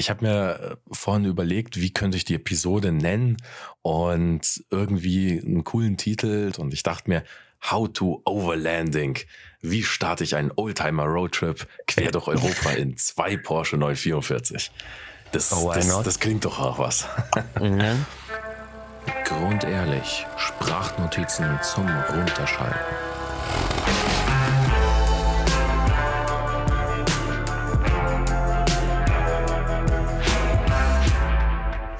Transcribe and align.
ich 0.00 0.10
habe 0.10 0.24
mir 0.24 0.60
äh, 0.60 0.76
vorhin 0.90 1.26
überlegt, 1.26 1.80
wie 1.80 1.92
könnte 1.92 2.16
ich 2.16 2.24
die 2.24 2.34
Episode 2.34 2.90
nennen 2.90 3.36
und 3.82 4.64
irgendwie 4.70 5.40
einen 5.40 5.62
coolen 5.62 5.96
Titel. 5.96 6.50
Und 6.58 6.74
ich 6.74 6.82
dachte 6.82 7.08
mir, 7.08 7.22
How 7.70 7.92
to 7.92 8.22
Overlanding. 8.24 9.18
Wie 9.60 9.82
starte 9.82 10.24
ich 10.24 10.34
einen 10.34 10.50
Oldtimer 10.56 11.04
Roadtrip 11.04 11.68
quer 11.86 12.10
durch 12.10 12.26
Europa 12.26 12.70
in 12.76 12.96
zwei 12.96 13.36
Porsche 13.36 13.76
944? 13.76 14.72
Das, 15.32 15.52
oh, 15.52 15.70
das, 15.72 16.02
das, 16.02 16.18
klingt 16.18 16.44
doch 16.44 16.58
auch 16.58 16.78
was. 16.78 17.06
Mhm. 17.60 18.04
Grundehrlich, 19.24 20.26
Sprachnotizen 20.36 21.58
zum 21.62 21.86
Runterschalten. 21.88 22.80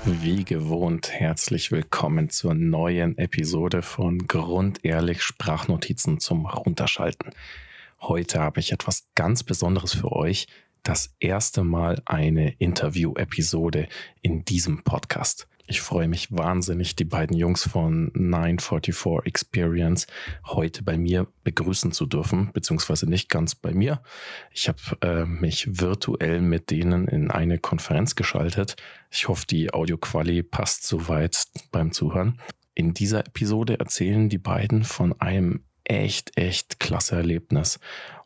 Wie 0.07 0.45
gewohnt, 0.45 1.13
herzlich 1.13 1.71
willkommen 1.71 2.31
zur 2.31 2.55
neuen 2.55 3.19
Episode 3.19 3.83
von 3.83 4.27
Grundehrlich 4.27 5.23
Sprachnotizen 5.23 6.21
zum 6.21 6.47
Runterschalten. 6.47 7.33
Heute 8.01 8.41
habe 8.41 8.61
ich 8.61 8.73
etwas 8.73 9.07
ganz 9.15 9.43
Besonderes 9.43 9.93
für 9.93 10.13
euch. 10.13 10.47
Das 10.83 11.15
erste 11.21 11.65
Mal 11.65 12.01
eine 12.07 12.53
Interview-Episode 12.53 13.89
in 14.23 14.47
diesem 14.47 14.83
Podcast. 14.85 15.50
Ich 15.71 15.81
freue 15.83 16.09
mich 16.09 16.33
wahnsinnig, 16.33 16.97
die 16.97 17.05
beiden 17.05 17.37
Jungs 17.37 17.63
von 17.63 18.11
944 18.15 19.25
Experience 19.25 20.09
heute 20.45 20.83
bei 20.83 20.99
mir 20.99 21.29
begrüßen 21.45 21.93
zu 21.93 22.07
dürfen, 22.07 22.51
beziehungsweise 22.53 23.09
nicht 23.09 23.29
ganz 23.29 23.55
bei 23.55 23.73
mir. 23.73 24.03
Ich 24.51 24.67
habe 24.67 24.81
äh, 25.01 25.25
mich 25.25 25.81
virtuell 25.81 26.41
mit 26.41 26.73
denen 26.73 27.07
in 27.07 27.31
eine 27.31 27.59
Konferenz 27.59 28.17
geschaltet. 28.17 28.75
Ich 29.13 29.29
hoffe, 29.29 29.47
die 29.47 29.73
Audioquali 29.73 30.43
passt 30.43 30.89
soweit 30.89 31.45
beim 31.71 31.93
Zuhören. 31.93 32.41
In 32.75 32.93
dieser 32.93 33.21
Episode 33.21 33.79
erzählen 33.79 34.29
die 34.29 34.39
beiden 34.39 34.83
von 34.83 35.21
einem 35.21 35.63
echt, 35.85 36.37
echt 36.37 36.81
klasse 36.81 37.15
Erlebnis. 37.15 37.79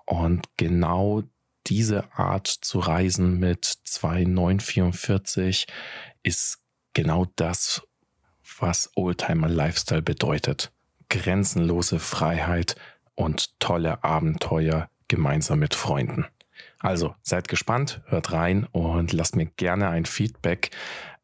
Und 0.07 0.47
genau 0.57 1.23
diese 1.67 2.11
Art 2.15 2.47
zu 2.47 2.79
reisen 2.79 3.39
mit 3.39 3.67
2944 3.67 5.67
ist 6.23 6.64
genau 6.95 7.27
das, 7.37 7.83
was 8.59 8.91
Oldtimer 8.95 9.49
Lifestyle 9.49 10.03
bedeutet. 10.03 10.73
Grenzenlose 11.11 11.99
Freiheit 11.99 12.77
und 13.15 13.61
tolle 13.61 14.03
Abenteuer 14.03 14.89
gemeinsam 15.09 15.59
mit 15.59 15.75
Freunden. 15.75 16.25
Also 16.79 17.15
seid 17.23 17.49
gespannt, 17.49 18.01
hört 18.07 18.33
rein 18.33 18.67
und 18.73 19.13
lasst 19.13 19.37
mir 19.37 19.45
gerne 19.47 19.89
ein 19.89 20.07
Feedback 20.07 20.71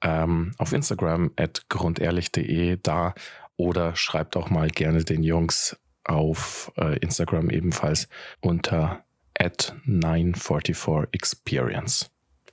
ähm, 0.03 0.53
auf 0.59 0.73
Instagram 0.73 1.31
at 1.37 1.69
grundehrlich.de 1.69 2.79
da 2.83 3.15
oder 3.57 3.95
schreibt 3.97 4.37
auch 4.37 4.51
mal 4.51 4.69
gerne 4.71 5.05
den 5.05 5.23
Jungs 5.23 5.77
auf 6.05 6.73
äh, 6.77 6.99
Instagram 6.99 7.51
ebenfalls 7.51 8.09
unter 8.41 9.05
at 9.39 9.75
944experience. 9.85 12.11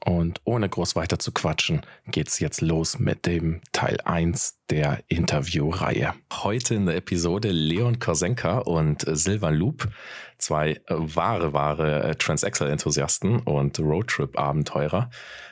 Und 0.08 0.40
ohne 0.46 0.70
groß 0.70 0.96
weiter 0.96 1.20
zu 1.20 1.34
quatschen, 1.34 1.82
geht's 2.06 2.40
jetzt 2.40 2.62
los 2.62 2.98
mit 2.98 3.26
dem 3.26 3.60
Teil 3.74 3.98
1 4.06 4.58
der 4.70 5.04
Interviewreihe. 5.10 6.14
Heute 6.32 6.76
in 6.76 6.86
der 6.86 6.96
Episode 6.96 7.52
Leon 7.52 8.00
Korsenka 8.00 8.60
und 8.60 9.04
Silvan 9.06 9.56
Loop, 9.56 9.90
zwei 10.38 10.80
wahre, 10.88 11.52
wahre 11.52 12.04
äh, 12.04 12.16
Transaxle-Enthusiasten 12.16 13.40
und 13.40 13.80
Roadtrip-Abenteurer. 13.80 15.10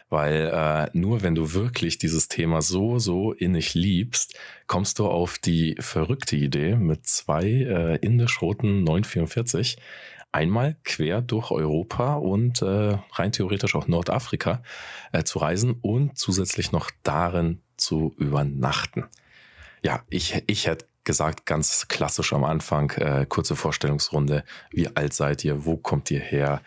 Weil 0.10 0.52
äh, 0.54 0.98
nur 0.98 1.24
wenn 1.24 1.36
du 1.36 1.54
wirklich 1.54 1.98
dieses 1.98 2.28
Thema 2.28 2.62
so, 2.62 3.00
so 3.00 3.34
innig 3.34 3.74
liebst, 3.74 4.38
kommst 4.68 5.00
du 5.00 5.08
auf 5.08 5.40
die 5.40 5.76
verrückte 5.80 6.36
Idee 6.36 6.76
mit 6.76 7.08
zwei 7.08 7.44
äh, 7.44 7.96
indisch-roten 7.98 8.84
944 8.84 9.78
einmal 10.36 10.76
quer 10.84 11.22
durch 11.22 11.50
Europa 11.50 12.16
und 12.16 12.62
äh, 12.62 12.98
rein 13.14 13.32
theoretisch 13.32 13.74
auch 13.74 13.88
Nordafrika 13.88 14.62
äh, 15.14 15.24
zu 15.24 15.40
reisen 15.40 15.78
und 15.82 16.18
zusätzlich 16.18 16.74
noch 16.74 16.92
darin 17.04 17.62
zu 17.78 18.14
übernachten. 18.18 19.06
Ja, 19.82 20.04
ich, 20.10 20.44
ich 20.48 20.68
hätte 20.68 20.88
gesagt, 21.06 21.46
ganz 21.46 21.88
klassisch 21.88 22.34
am 22.34 22.44
Anfang, 22.44 22.92
äh, 22.92 23.26
kurze 23.30 23.56
Vorstellungsrunde. 23.56 24.44
Wie 24.72 24.94
alt 24.96 25.14
seid 25.14 25.46
ihr? 25.46 25.66
Wo 25.66 25.78
kommt 25.78 26.12
ihr 26.12 26.20
her? 26.20 26.62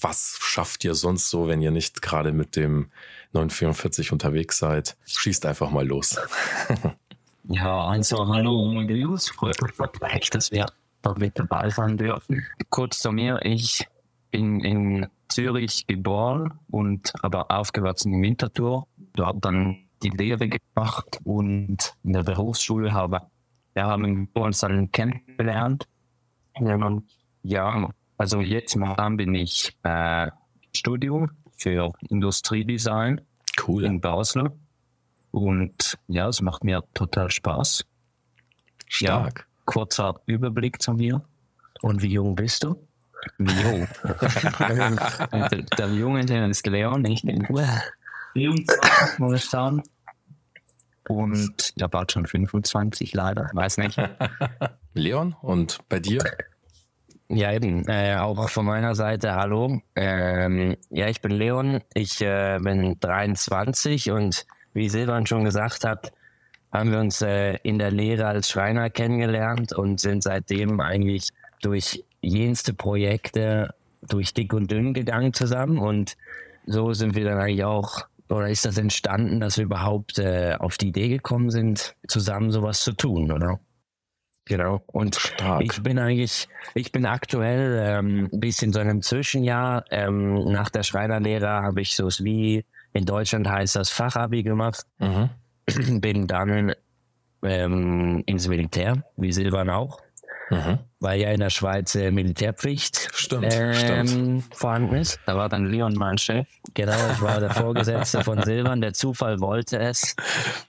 Was 0.00 0.38
schafft 0.40 0.84
ihr 0.84 0.94
sonst 0.94 1.28
so, 1.30 1.48
wenn 1.48 1.60
ihr 1.60 1.70
nicht 1.70 2.02
gerade 2.02 2.32
mit 2.32 2.56
dem 2.56 2.90
944 3.32 4.12
unterwegs 4.12 4.58
seid? 4.58 4.96
Schießt 5.06 5.46
einfach 5.46 5.70
mal 5.70 5.86
los. 5.86 6.18
ja, 7.44 7.84
also 7.86 8.26
hallo, 8.28 8.80
Jungs, 8.80 9.30
freut 9.30 9.60
mich, 9.60 10.30
dass 10.30 10.50
wir 10.50 10.66
mit 11.16 11.38
dabei 11.38 11.68
sein 11.70 11.96
dürfen. 11.96 12.46
Kurz 12.70 13.00
zu 13.00 13.12
mir, 13.12 13.40
ich 13.42 13.86
bin 14.30 14.60
in 14.60 15.08
Zürich 15.28 15.86
geboren 15.86 16.58
und 16.70 17.12
aber 17.22 17.50
aufgewachsen 17.50 18.14
im 18.14 18.22
Winterthur. 18.22 18.86
Dort 19.14 19.44
dann 19.44 19.88
die 20.02 20.10
Lehre 20.10 20.48
gemacht 20.48 21.18
und 21.24 21.94
in 22.02 22.12
der 22.12 22.22
Berufsschule 22.22 22.92
habe 22.92 23.20
wir 23.74 23.84
haben 23.84 24.28
uns 24.34 24.60
dann 24.60 24.90
kennengelernt. 24.92 25.88
Ja, 27.42 27.88
also 28.22 28.40
jetzt 28.40 28.76
momentan 28.76 29.16
bin 29.16 29.34
ich 29.34 29.76
äh, 29.82 30.30
Studium 30.72 31.32
für 31.56 31.92
Industriedesign 32.08 33.20
cool. 33.66 33.82
in 33.82 34.00
Basel. 34.00 34.52
Und 35.32 35.98
ja, 36.06 36.28
es 36.28 36.40
macht 36.40 36.62
mir 36.62 36.84
total 36.94 37.32
Spaß. 37.32 37.84
Stark. 38.86 39.38
Ja, 39.40 39.44
kurzer 39.64 40.20
Überblick 40.26 40.80
zu 40.80 40.92
mir. 40.92 41.24
Und 41.80 42.02
wie 42.02 42.12
jung 42.12 42.36
bist 42.36 42.62
du? 42.62 42.86
Wie 43.38 43.60
jung? 43.60 43.88
der, 45.50 45.62
der 45.76 45.92
Junge, 45.92 46.24
der 46.24 46.46
ist 46.46 46.64
Leon, 46.64 47.04
ich 47.04 47.22
bin 47.22 47.44
24 48.34 49.18
momentan. 49.18 49.82
Und 51.08 51.80
der 51.80 51.88
bald 51.88 52.12
schon 52.12 52.26
25, 52.26 53.14
leider, 53.14 53.50
weiß 53.52 53.78
nicht. 53.78 54.00
Leon, 54.94 55.34
und 55.42 55.80
bei 55.88 55.98
dir? 55.98 56.22
Ja, 57.28 57.52
eben. 57.52 57.86
Äh, 57.88 58.16
auch 58.16 58.48
von 58.50 58.66
meiner 58.66 58.94
Seite, 58.94 59.34
hallo. 59.34 59.80
Ähm, 59.96 60.76
ja, 60.90 61.08
ich 61.08 61.20
bin 61.20 61.32
Leon, 61.32 61.80
ich 61.94 62.20
äh, 62.20 62.58
bin 62.60 62.96
23 63.00 64.10
und 64.10 64.46
wie 64.74 64.88
Silvan 64.88 65.26
schon 65.26 65.44
gesagt 65.44 65.84
hat, 65.84 66.12
haben 66.72 66.90
wir 66.90 66.98
uns 66.98 67.22
äh, 67.22 67.56
in 67.62 67.78
der 67.78 67.90
Lehre 67.90 68.26
als 68.26 68.50
Schreiner 68.50 68.90
kennengelernt 68.90 69.72
und 69.72 70.00
sind 70.00 70.22
seitdem 70.22 70.80
eigentlich 70.80 71.28
durch 71.60 72.04
jenste 72.20 72.74
Projekte 72.74 73.74
durch 74.08 74.34
dick 74.34 74.52
und 74.52 74.70
dünn 74.70 74.94
gegangen 74.94 75.32
zusammen 75.32 75.78
und 75.78 76.16
so 76.66 76.92
sind 76.92 77.14
wir 77.14 77.24
dann 77.24 77.38
eigentlich 77.38 77.64
auch 77.64 78.06
oder 78.28 78.48
ist 78.48 78.64
das 78.64 78.78
entstanden, 78.78 79.40
dass 79.40 79.58
wir 79.58 79.64
überhaupt 79.64 80.18
äh, 80.18 80.56
auf 80.58 80.78
die 80.78 80.88
Idee 80.88 81.08
gekommen 81.08 81.50
sind, 81.50 81.94
zusammen 82.08 82.50
sowas 82.50 82.80
zu 82.80 82.92
tun, 82.92 83.30
oder? 83.30 83.60
Genau. 84.52 84.82
Und 84.86 85.14
Stark. 85.14 85.62
ich 85.62 85.82
bin 85.82 85.98
eigentlich, 85.98 86.46
ich 86.74 86.92
bin 86.92 87.06
aktuell 87.06 87.82
ähm, 87.82 88.28
ein 88.30 88.38
bisschen 88.38 88.70
so 88.70 88.80
in 88.80 88.90
einem 88.90 89.00
Zwischenjahr. 89.00 89.86
Ähm, 89.90 90.52
nach 90.52 90.68
der 90.68 90.82
Schreinerlehre 90.82 91.48
habe 91.48 91.80
ich 91.80 91.96
so 91.96 92.08
wie 92.22 92.66
in 92.92 93.06
Deutschland 93.06 93.48
heißt 93.48 93.76
das 93.76 93.88
Fachabi 93.88 94.42
gemacht. 94.42 94.84
Mhm. 94.98 95.30
bin 96.02 96.26
dann 96.26 96.74
ähm, 97.42 98.22
ins 98.26 98.46
Militär, 98.46 99.02
wie 99.16 99.32
Silvan 99.32 99.70
auch. 99.70 100.02
Mhm. 100.52 100.78
Weil 101.00 101.20
ja 101.20 101.30
in 101.30 101.40
der 101.40 101.50
Schweiz 101.50 101.94
äh, 101.94 102.10
Militärpflicht 102.10 103.08
stimmt, 103.14 103.48
ähm, 103.50 103.74
stimmt. 104.06 104.54
vorhanden 104.54 104.94
ist. 104.96 105.18
Da 105.24 105.34
war 105.36 105.48
dann 105.48 105.64
Leon 105.64 105.94
mein 105.94 106.18
Chef. 106.18 106.46
Genau, 106.74 106.92
ich 107.12 107.22
war 107.22 107.40
der 107.40 107.50
Vorgesetzte 107.50 108.22
von 108.22 108.42
Silvan. 108.44 108.82
Der 108.82 108.92
Zufall 108.92 109.40
wollte 109.40 109.78
es, 109.78 110.14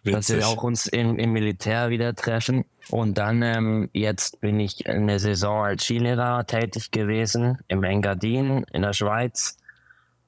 Witzig. 0.04 0.14
dass 0.14 0.36
wir 0.36 0.48
auch 0.48 0.64
uns 0.64 0.86
im, 0.88 1.20
im 1.20 1.34
Militär 1.34 1.90
wieder 1.90 2.16
treffen. 2.16 2.64
Und 2.90 3.18
dann 3.18 3.42
ähm, 3.42 3.90
jetzt 3.94 4.40
bin 4.40 4.60
ich 4.60 4.86
in 4.86 5.08
der 5.08 5.20
Saison 5.20 5.66
als 5.66 5.84
Skilehrer 5.84 6.48
tätig 6.48 6.92
gewesen 6.92 7.60
im 7.68 7.84
Engadin 7.84 8.64
in 8.72 8.82
der 8.84 8.94
Schweiz. 8.94 9.58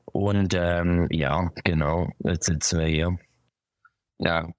Und 0.05 0.53
ähm, 0.53 1.07
ja, 1.11 1.49
genau, 1.63 2.09
jetzt 2.19 2.45
sitzen 2.45 2.79
wir 2.79 2.87
hier 2.87 3.17
ja, 4.19 4.49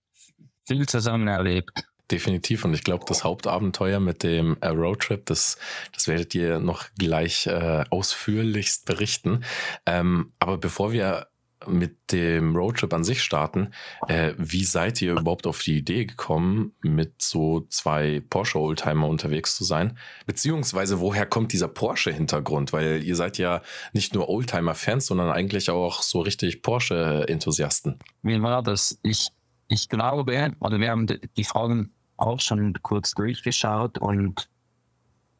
viel 0.66 0.88
zusammen 0.88 1.28
erlebt. 1.28 1.70
Definitiv. 2.10 2.64
Und 2.64 2.74
ich 2.74 2.84
glaube, 2.84 3.04
das 3.08 3.24
Hauptabenteuer 3.24 3.98
mit 3.98 4.22
dem 4.22 4.56
äh, 4.60 4.68
Roadtrip, 4.68 5.26
das, 5.26 5.58
das 5.92 6.06
werdet 6.06 6.34
ihr 6.34 6.60
noch 6.60 6.86
gleich 6.98 7.46
äh, 7.46 7.84
ausführlichst 7.90 8.84
berichten. 8.84 9.44
Ähm, 9.86 10.32
aber 10.38 10.58
bevor 10.58 10.92
wir 10.92 11.26
mit 11.66 12.12
dem 12.12 12.54
Roadtrip 12.54 12.92
an 12.92 13.04
sich 13.04 13.22
starten. 13.22 13.72
Äh, 14.08 14.34
wie 14.38 14.64
seid 14.64 15.00
ihr 15.02 15.12
überhaupt 15.12 15.46
auf 15.46 15.62
die 15.62 15.78
Idee 15.78 16.04
gekommen, 16.04 16.72
mit 16.82 17.20
so 17.20 17.66
zwei 17.68 18.22
Porsche 18.28 18.58
Oldtimer 18.58 19.08
unterwegs 19.08 19.56
zu 19.56 19.64
sein? 19.64 19.98
Beziehungsweise 20.26 21.00
woher 21.00 21.26
kommt 21.26 21.52
dieser 21.52 21.68
Porsche-Hintergrund? 21.68 22.72
Weil 22.72 23.02
ihr 23.02 23.16
seid 23.16 23.38
ja 23.38 23.62
nicht 23.92 24.14
nur 24.14 24.28
Oldtimer-Fans, 24.28 25.06
sondern 25.06 25.30
eigentlich 25.30 25.70
auch 25.70 26.02
so 26.02 26.20
richtig 26.20 26.62
Porsche-Enthusiasten. 26.62 27.98
Wie 28.22 28.40
war 28.42 28.62
das? 28.62 28.98
Ich, 29.02 29.28
ich 29.68 29.88
glaube, 29.88 30.54
oder 30.60 30.78
wir 30.78 30.90
haben 30.90 31.06
die 31.06 31.44
Fragen 31.44 31.95
auch 32.16 32.40
schon 32.40 32.74
kurz 32.82 33.12
durchgeschaut 33.12 33.98
und 33.98 34.48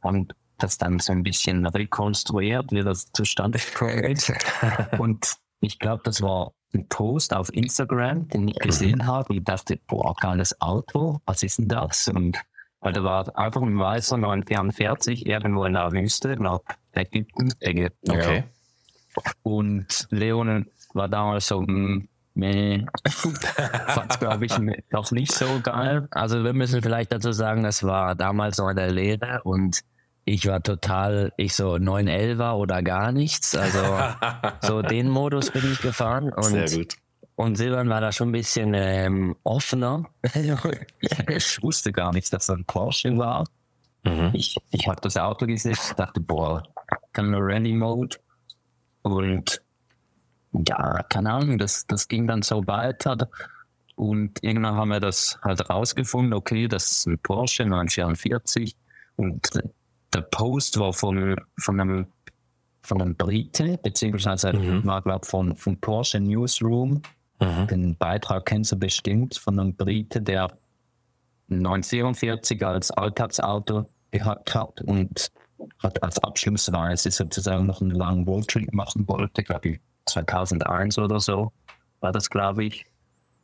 haben 0.03 0.29
das 0.59 0.79
dann 0.79 0.99
so 0.99 1.13
ein 1.13 1.23
bisschen 1.23 1.67
rekonstruiert, 1.67 2.73
wie 2.73 2.83
das 2.83 3.13
zustande 3.13 3.59
kommt. 3.75 4.33
und 4.99 5.37
ich 5.61 5.79
glaube, 5.79 6.03
das 6.05 6.23
war 6.23 6.53
ein 6.75 6.89
Post 6.89 7.35
auf 7.35 7.53
Instagram, 7.53 8.29
den 8.29 8.49
ich 8.49 8.59
gesehen 8.59 8.99
mhm. 8.99 9.07
habe. 9.07 9.35
Ich 9.35 9.45
dachte, 9.45 9.79
boah, 9.87 10.15
geiles 10.15 10.61
Auto, 10.61 11.21
was 11.27 11.43
ist 11.43 11.59
denn 11.59 11.69
das? 11.69 12.09
Und 12.09 12.39
weil 12.81 12.93
da 12.93 13.03
war 13.03 13.39
einfach 13.39 13.63
ein 13.63 13.79
weißer 13.79 14.17
944 14.17 15.27
irgendwo 15.27 15.65
in 15.65 15.73
der 15.73 15.91
Wüste 15.93 16.37
nach 16.41 16.61
Ägypten. 16.93 17.53
Ägypten 17.61 18.11
okay. 18.11 18.45
Und 19.43 20.07
Leon 20.11 20.67
war 20.93 21.09
damals 21.09 21.49
so, 21.49 21.61
hm, 21.61 22.09
Nee, 22.39 22.85
fand 23.09 24.11
es, 24.11 24.19
glaube 24.19 24.45
ich, 24.45 24.53
noch 24.91 25.11
nicht 25.11 25.33
so 25.33 25.47
geil. 25.63 26.07
Also 26.11 26.45
wir 26.45 26.53
müssen 26.53 26.83
vielleicht 26.83 27.11
dazu 27.11 27.33
sagen, 27.33 27.63
das 27.63 27.83
war 27.83 28.15
damals 28.15 28.59
noch 28.59 28.69
in 28.69 28.77
der 28.77 28.93
Lehre 28.93 29.41
und 29.45 29.81
ich 30.27 30.47
war 30.47 30.63
total, 30.63 31.33
ich 31.39 31.55
so 31.55 31.77
911er 31.77 32.53
oder 32.53 32.83
gar 32.83 33.11
nichts. 33.11 33.57
Also 33.57 33.81
so 34.61 34.83
den 34.83 35.09
Modus 35.09 35.51
bin 35.51 35.73
ich 35.73 35.81
gefahren. 35.81 36.31
Und, 36.31 36.45
Sehr 36.45 36.69
gut. 36.69 36.97
Und 37.37 37.57
Silvan 37.57 37.89
war 37.89 38.03
da 38.03 38.13
schon 38.13 38.29
ein 38.29 38.33
bisschen 38.33 38.75
ähm, 38.75 39.37
offener. 39.43 40.05
ich 41.29 41.63
wusste 41.63 41.91
gar 41.91 42.13
nicht, 42.13 42.31
dass 42.35 42.47
das 42.47 42.55
ein 42.55 42.67
Porsche 42.67 43.17
war. 43.17 43.47
Mhm. 44.05 44.33
Ich, 44.35 44.59
ich 44.73 44.87
habe 44.89 45.01
das 45.01 45.17
Auto 45.17 45.47
gesehen, 45.47 45.77
dachte, 45.97 46.21
boah, 46.21 46.63
kann 47.15 47.31
nur 47.31 47.41
Rally 47.41 47.73
Mode. 47.73 48.19
Und 49.01 49.63
ja, 50.65 51.03
keine 51.05 51.33
Ahnung, 51.33 51.59
das, 51.59 51.87
das 51.87 52.09
ging 52.09 52.27
dann 52.27 52.43
so 52.43 52.67
weiter. 52.67 53.29
Und 53.95 54.43
irgendwann 54.43 54.75
haben 54.75 54.89
wir 54.91 55.01
das 55.01 55.39
halt 55.43 55.69
rausgefunden, 55.69 56.35
okay, 56.35 56.69
das 56.69 56.93
ist 56.93 57.07
ein 57.07 57.19
Porsche 57.19 57.65
944. 57.65 58.77
Und 59.17 59.51
der 60.13 60.21
Post 60.21 60.79
war 60.79 60.93
von, 60.93 61.37
von 61.59 61.81
einem 61.81 62.07
von 62.83 63.03
einem 63.03 63.17
Brite, 63.17 63.81
beziehungsweise 63.83 64.53
mhm. 64.53 64.87
war, 64.87 65.03
glaube 65.03 65.27
von, 65.27 65.57
von 65.57 65.77
Porsche 65.81 66.21
Newsroom. 66.21 67.03
Mhm. 67.41 67.67
Den 67.67 67.97
Beitrag 67.97 68.47
kennst 68.47 68.71
du 68.71 68.77
bestimmt 68.77 69.37
von 69.37 69.59
einem 69.59 69.75
Brite, 69.75 70.23
der 70.23 70.57
944 71.49 72.65
als 72.65 72.93
Alltagsauto 72.93 73.89
gehabt 74.13 74.55
hat 74.55 74.83
und 74.83 75.33
hat 75.81 76.01
als 76.03 76.23
Abschlussreise 76.23 77.11
sozusagen 77.11 77.67
noch 77.67 77.81
einen 77.81 77.91
langen 77.91 78.25
Roadtrip 78.25 78.73
machen 78.73 79.07
wollte, 79.09 79.43
glaube 79.43 79.69
ich 79.71 79.81
2001 80.07 80.99
oder 80.99 81.21
so 81.21 81.53
war 82.01 82.13
das, 82.13 82.31
glaube 82.31 82.65
ich. 82.65 82.87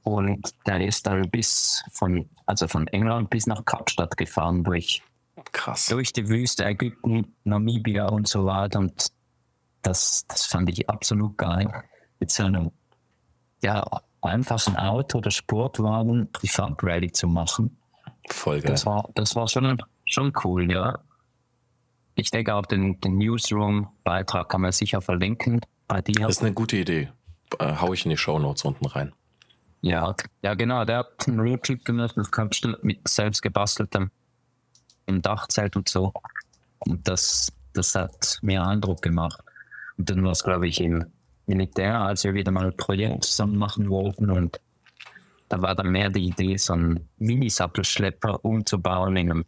Und 0.04 0.54
der 0.66 0.84
ist 0.84 1.06
dann 1.06 1.30
bis 1.30 1.84
von, 1.92 2.28
also 2.46 2.66
von 2.66 2.86
England 2.88 3.30
bis 3.30 3.46
nach 3.46 3.64
Kapstadt 3.64 4.16
gefahren 4.16 4.64
durch 4.64 5.02
Krass. 5.50 5.86
Durch 5.86 6.12
die 6.12 6.28
Wüste, 6.28 6.64
Ägypten, 6.64 7.34
Namibia 7.44 8.06
und 8.06 8.28
so 8.28 8.44
weiter. 8.44 8.78
Und 8.78 9.08
das, 9.82 10.24
das 10.28 10.46
fand 10.46 10.68
ich 10.68 10.88
absolut 10.88 11.36
geil. 11.38 11.84
Mit 12.20 12.30
so 12.30 12.44
einem 12.44 12.70
ja, 13.62 13.84
einfachen 14.20 14.76
Auto 14.76 15.18
oder 15.18 15.30
Sportwagen 15.30 16.30
Privat-Rally 16.32 17.12
zu 17.12 17.28
machen. 17.28 17.76
Voll 18.28 18.60
geil. 18.60 18.70
Das 18.70 18.86
war, 18.86 19.08
das 19.14 19.34
war 19.34 19.48
schon, 19.48 19.82
schon 20.04 20.32
cool, 20.44 20.70
ja. 20.70 20.98
Ich 22.14 22.30
denke 22.30 22.54
auch, 22.54 22.66
den, 22.66 23.00
den 23.00 23.16
Newsroom-Beitrag 23.16 24.48
kann 24.48 24.60
man 24.60 24.72
sicher 24.72 25.00
verlinken 25.00 25.60
bei 25.92 26.00
dir. 26.00 26.26
Das 26.26 26.36
ist 26.36 26.42
eine 26.42 26.54
gute 26.54 26.78
Idee. 26.78 27.10
Äh, 27.58 27.76
hau 27.80 27.92
ich 27.92 28.06
in 28.06 28.10
die 28.10 28.16
Show 28.16 28.38
Notes 28.38 28.64
unten 28.64 28.86
rein. 28.86 29.12
Ja, 29.82 30.14
ja 30.40 30.54
genau. 30.54 30.86
Der 30.86 30.98
hat 30.98 31.28
einen 31.28 31.40
Roadtrip 31.40 31.84
gemacht 31.84 32.16
mit 32.82 33.06
selbst 33.06 33.42
gebasteltem 33.42 34.10
im 35.04 35.20
Dachzelt 35.20 35.76
und 35.76 35.90
so. 35.90 36.12
Und 36.78 37.06
das, 37.06 37.52
das 37.74 37.94
hat 37.94 38.38
mehr 38.40 38.66
Eindruck 38.66 39.02
gemacht. 39.02 39.40
Und 39.98 40.08
dann 40.08 40.24
war 40.24 40.32
es, 40.32 40.42
glaube 40.42 40.66
ich, 40.66 40.80
im 40.80 41.04
Militär, 41.46 42.00
als 42.00 42.24
wir 42.24 42.32
wieder 42.32 42.52
mal 42.52 42.66
ein 42.66 42.76
Projekt 42.76 43.24
zusammen 43.24 43.56
machen 43.56 43.90
wollten. 43.90 44.30
Und 44.30 44.60
da 45.50 45.60
war 45.60 45.74
dann 45.74 45.90
mehr 45.90 46.08
die 46.08 46.24
Idee, 46.24 46.56
so 46.56 46.72
einen 46.72 47.06
Mini-Sattelschlepper 47.18 48.42
umzubauen 48.42 49.16
in 49.16 49.30
einem 49.30 49.44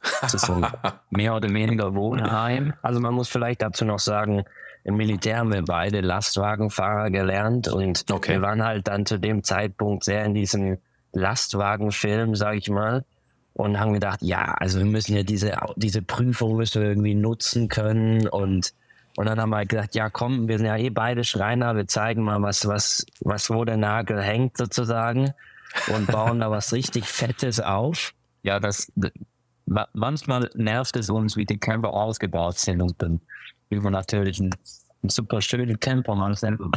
so 0.28 0.62
mehr 1.10 1.34
oder 1.34 1.52
weniger 1.52 1.92
Wohnheim. 1.92 2.74
Also 2.82 3.00
man 3.00 3.14
muss 3.14 3.28
vielleicht 3.28 3.62
dazu 3.62 3.84
noch 3.84 3.98
sagen, 3.98 4.44
im 4.88 4.96
Militär 4.96 5.36
haben 5.36 5.52
wir 5.52 5.62
beide 5.62 6.00
Lastwagenfahrer 6.00 7.10
gelernt 7.10 7.68
und 7.68 8.06
okay. 8.10 8.32
wir 8.32 8.42
waren 8.42 8.64
halt 8.64 8.88
dann 8.88 9.04
zu 9.04 9.18
dem 9.18 9.44
Zeitpunkt 9.44 10.02
sehr 10.02 10.24
in 10.24 10.32
diesem 10.32 10.78
Lastwagenfilm, 11.12 12.34
sag 12.34 12.56
ich 12.56 12.70
mal 12.70 13.04
und 13.52 13.78
haben 13.78 13.92
gedacht, 13.92 14.20
ja, 14.22 14.54
also 14.58 14.78
wir 14.78 14.86
müssen 14.86 15.14
ja 15.14 15.24
diese, 15.24 15.54
diese 15.76 16.00
Prüfung 16.00 16.56
müssen 16.56 16.80
wir 16.80 16.88
irgendwie 16.88 17.14
nutzen 17.14 17.68
können 17.68 18.28
und 18.28 18.72
und 19.16 19.26
dann 19.26 19.40
haben 19.40 19.50
wir 19.50 19.56
halt 19.56 19.68
gedacht, 19.68 19.94
ja 19.94 20.08
komm, 20.08 20.48
wir 20.48 20.56
sind 20.56 20.68
ja 20.68 20.76
eh 20.76 20.90
beide 20.90 21.24
Schreiner, 21.24 21.76
wir 21.76 21.86
zeigen 21.86 22.22
mal, 22.22 22.40
was, 22.40 22.66
was, 22.66 23.04
was 23.20 23.50
wo 23.50 23.64
der 23.64 23.76
Nagel 23.76 24.22
hängt 24.22 24.56
sozusagen 24.56 25.34
und 25.88 26.06
bauen 26.06 26.40
da 26.40 26.50
was 26.50 26.72
richtig 26.72 27.04
Fettes 27.04 27.60
auf. 27.60 28.14
Ja, 28.42 28.60
das, 28.60 28.92
manchmal 29.92 30.48
nervt 30.54 30.96
es 30.96 31.10
uns, 31.10 31.36
wie 31.36 31.44
die 31.44 31.58
Camper 31.58 31.92
ausgebaut 31.92 32.58
sind 32.58 32.80
und 32.80 33.02
dann 33.02 33.20
man 33.76 33.92
natürlich 33.92 34.40
einen, 34.40 34.54
einen 35.02 35.10
super 35.10 35.40
schönen 35.40 35.78
Camper 35.78 36.14
mal 36.14 36.34
selber. 36.34 36.70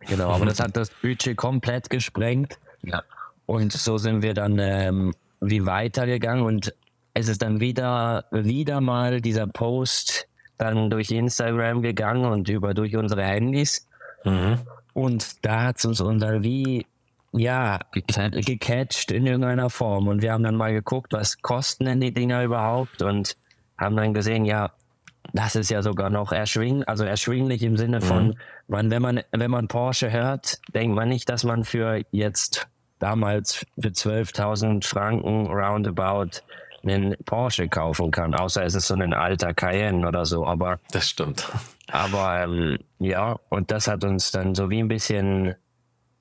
Genau, 0.00 0.30
aber 0.30 0.46
das 0.46 0.60
hat 0.60 0.76
das 0.76 0.90
Budget 0.90 1.36
komplett 1.36 1.90
gesprengt. 1.90 2.58
Ja. 2.82 3.02
Und 3.46 3.72
so 3.72 3.98
sind 3.98 4.22
wir 4.22 4.34
dann 4.34 4.58
ähm, 4.58 5.14
wie 5.40 5.66
weitergegangen 5.66 6.44
und 6.44 6.74
es 7.14 7.28
ist 7.28 7.42
dann 7.42 7.60
wieder, 7.60 8.26
wieder 8.30 8.80
mal 8.80 9.20
dieser 9.20 9.46
Post 9.46 10.28
dann 10.58 10.90
durch 10.90 11.10
Instagram 11.10 11.82
gegangen 11.82 12.26
und 12.26 12.48
über 12.48 12.74
durch 12.74 12.96
unsere 12.96 13.24
Handys. 13.24 13.88
Mhm. 14.24 14.58
Und 14.92 15.44
da 15.44 15.64
hat 15.64 15.78
es 15.78 15.84
uns 15.84 16.00
unter 16.00 16.42
wie, 16.42 16.86
ja, 17.32 17.80
gecatcht 17.92 19.10
in 19.10 19.26
irgendeiner 19.26 19.70
Form. 19.70 20.08
Und 20.08 20.22
wir 20.22 20.32
haben 20.32 20.42
dann 20.42 20.56
mal 20.56 20.72
geguckt, 20.72 21.12
was 21.12 21.40
kosten 21.42 21.84
denn 21.84 22.00
die 22.00 22.12
Dinger 22.12 22.42
überhaupt 22.44 23.02
und 23.02 23.36
haben 23.78 23.96
dann 23.96 24.14
gesehen, 24.14 24.44
ja, 24.44 24.72
das 25.36 25.54
ist 25.54 25.70
ja 25.70 25.82
sogar 25.82 26.10
noch 26.10 26.32
erschwinglich, 26.32 26.88
also 26.88 27.04
erschwinglich 27.04 27.62
im 27.62 27.76
Sinne 27.76 28.00
von, 28.00 28.28
mhm. 28.28 28.34
man, 28.68 28.90
wenn 28.90 29.02
man, 29.02 29.20
wenn 29.32 29.50
man 29.50 29.68
Porsche 29.68 30.10
hört, 30.10 30.58
denkt 30.74 30.94
man 30.94 31.08
nicht, 31.08 31.28
dass 31.28 31.44
man 31.44 31.64
für 31.64 32.02
jetzt 32.10 32.68
damals 32.98 33.66
für 33.78 33.88
12.000 33.88 34.84
Franken 34.84 35.46
roundabout 35.46 36.40
einen 36.82 37.16
Porsche 37.24 37.68
kaufen 37.68 38.10
kann, 38.10 38.34
außer 38.34 38.64
es 38.64 38.74
ist 38.74 38.86
so 38.86 38.94
ein 38.94 39.12
alter 39.12 39.52
Cayenne 39.52 40.06
oder 40.06 40.24
so. 40.24 40.46
Aber 40.46 40.78
das 40.92 41.10
stimmt. 41.10 41.48
Aber 41.88 42.44
ähm, 42.44 42.78
ja, 42.98 43.38
und 43.48 43.70
das 43.70 43.88
hat 43.88 44.04
uns 44.04 44.30
dann 44.30 44.54
so 44.54 44.70
wie 44.70 44.78
ein 44.78 44.88
bisschen 44.88 45.54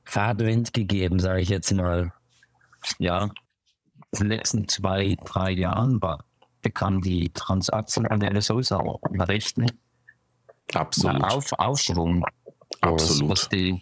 Fahrtwind 0.03 0.73
gegeben, 0.73 1.19
sage 1.19 1.41
ich 1.41 1.49
jetzt 1.49 1.71
mal. 1.71 2.11
Ja, 2.99 3.29
in 4.11 4.19
den 4.19 4.27
letzten 4.27 4.67
zwei, 4.67 5.15
drei 5.25 5.51
Jahren 5.51 6.01
war, 6.01 6.23
bekam 6.65 7.01
die 7.01 7.29
transaktionelle 7.29 8.41
Sosa 8.41 8.77
Rechten 9.21 9.67
Absolut. 10.73 11.23
Auf, 11.23 11.51
Aufschwung, 11.53 12.25
Absolut. 12.81 13.29
was 13.29 13.49
die, 13.49 13.81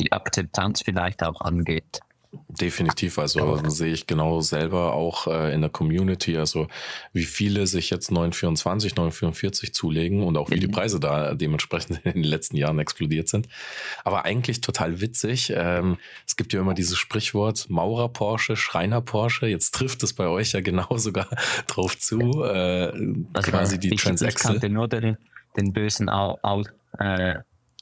die 0.00 0.10
Akzeptanz 0.10 0.82
vielleicht 0.82 1.22
auch 1.22 1.40
angeht. 1.40 2.00
Definitiv, 2.30 3.18
also 3.18 3.58
sehe 3.68 3.92
ich 3.92 4.06
genau 4.06 4.40
selber 4.40 4.92
auch 4.92 5.26
äh, 5.28 5.54
in 5.54 5.62
der 5.62 5.70
Community, 5.70 6.36
also 6.36 6.68
wie 7.14 7.24
viele 7.24 7.66
sich 7.66 7.88
jetzt 7.88 8.10
924, 8.10 8.96
944 8.96 9.72
zulegen 9.72 10.22
und 10.22 10.36
auch 10.36 10.50
wie 10.50 10.58
die 10.58 10.66
mhm. 10.66 10.72
Preise 10.72 11.00
da 11.00 11.34
dementsprechend 11.34 12.00
in 12.04 12.12
den 12.12 12.24
letzten 12.24 12.56
Jahren 12.56 12.78
explodiert 12.80 13.28
sind. 13.28 13.48
Aber 14.04 14.26
eigentlich 14.26 14.60
total 14.60 15.00
witzig. 15.00 15.54
Ähm, 15.56 15.96
es 16.26 16.36
gibt 16.36 16.52
ja 16.52 16.60
immer 16.60 16.74
dieses 16.74 16.98
Sprichwort 16.98 17.70
Maurer 17.70 18.10
Porsche, 18.10 18.56
Schreiner 18.56 19.00
Porsche. 19.00 19.46
Jetzt 19.46 19.74
trifft 19.74 20.02
es 20.02 20.12
bei 20.12 20.26
euch 20.26 20.52
ja 20.52 20.60
genau 20.60 20.88
sogar 20.98 21.28
drauf 21.66 21.98
zu. 21.98 22.44
Äh, 22.44 22.92
also 23.32 23.50
quasi 23.50 23.78
die 23.78 23.94
ich, 23.94 24.04
Ich 24.04 24.34
kannte 24.34 24.68
nur 24.68 24.86
den, 24.88 25.16
den 25.56 25.72
bösen 25.72 26.10
Au, 26.10 26.38
Au, 26.42 26.62
äh, 26.98 27.36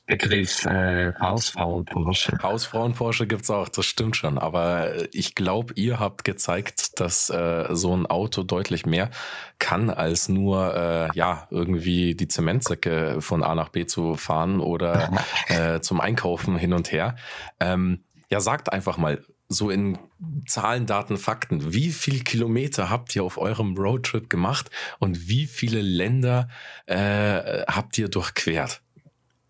Begriff 0.07 0.65
äh, 0.67 1.13
Hausfrauen-Porsche. 1.19 2.39
Hausfrauen-Porsche 2.41 3.27
gibt 3.27 3.43
es 3.43 3.51
auch, 3.51 3.69
das 3.69 3.87
stimmt 3.87 4.17
schon. 4.17 4.39
Aber 4.39 4.95
äh, 4.95 5.09
ich 5.13 5.35
glaube, 5.35 5.75
ihr 5.75 5.99
habt 5.99 6.25
gezeigt, 6.25 7.01
dass 7.01 7.29
äh, 7.29 7.67
so 7.71 7.97
ein 7.97 8.07
Auto 8.07 8.45
deutlich 8.45 8.87
mehr 8.87 9.11
kann, 9.59 9.91
als 9.91 10.29
nur 10.29 10.75
äh, 10.75 11.09
ja 11.15 11.49
irgendwie 11.51 12.15
die 12.15 12.29
Zementsäcke 12.29 13.21
von 13.21 13.43
A 13.43 13.55
nach 13.55 13.71
B 13.71 13.87
zu 13.87 14.15
fahren 14.15 14.61
oder 14.61 15.11
äh, 15.49 15.81
zum 15.81 16.01
Einkaufen 16.01 16.57
hin 16.57 16.73
und 16.73 16.93
her. 16.93 17.17
Ähm, 17.59 18.05
ja, 18.31 18.41
sagt 18.41 18.73
einfach 18.73 18.99
mal, 18.99 19.23
so 19.49 19.71
in 19.71 19.99
Zahlen, 20.47 20.87
Daten, 20.87 21.19
Fakten. 21.19 21.73
Wie 21.73 21.91
viele 21.91 22.21
Kilometer 22.21 22.91
habt 22.91 23.15
ihr 23.15 23.23
auf 23.23 23.39
eurem 23.39 23.77
Roadtrip 23.77 24.29
gemacht 24.29 24.71
und 24.99 25.29
wie 25.29 25.47
viele 25.47 25.81
Länder 25.81 26.49
äh, 26.87 27.63
habt 27.67 27.97
ihr 27.99 28.09
durchquert? 28.09 28.83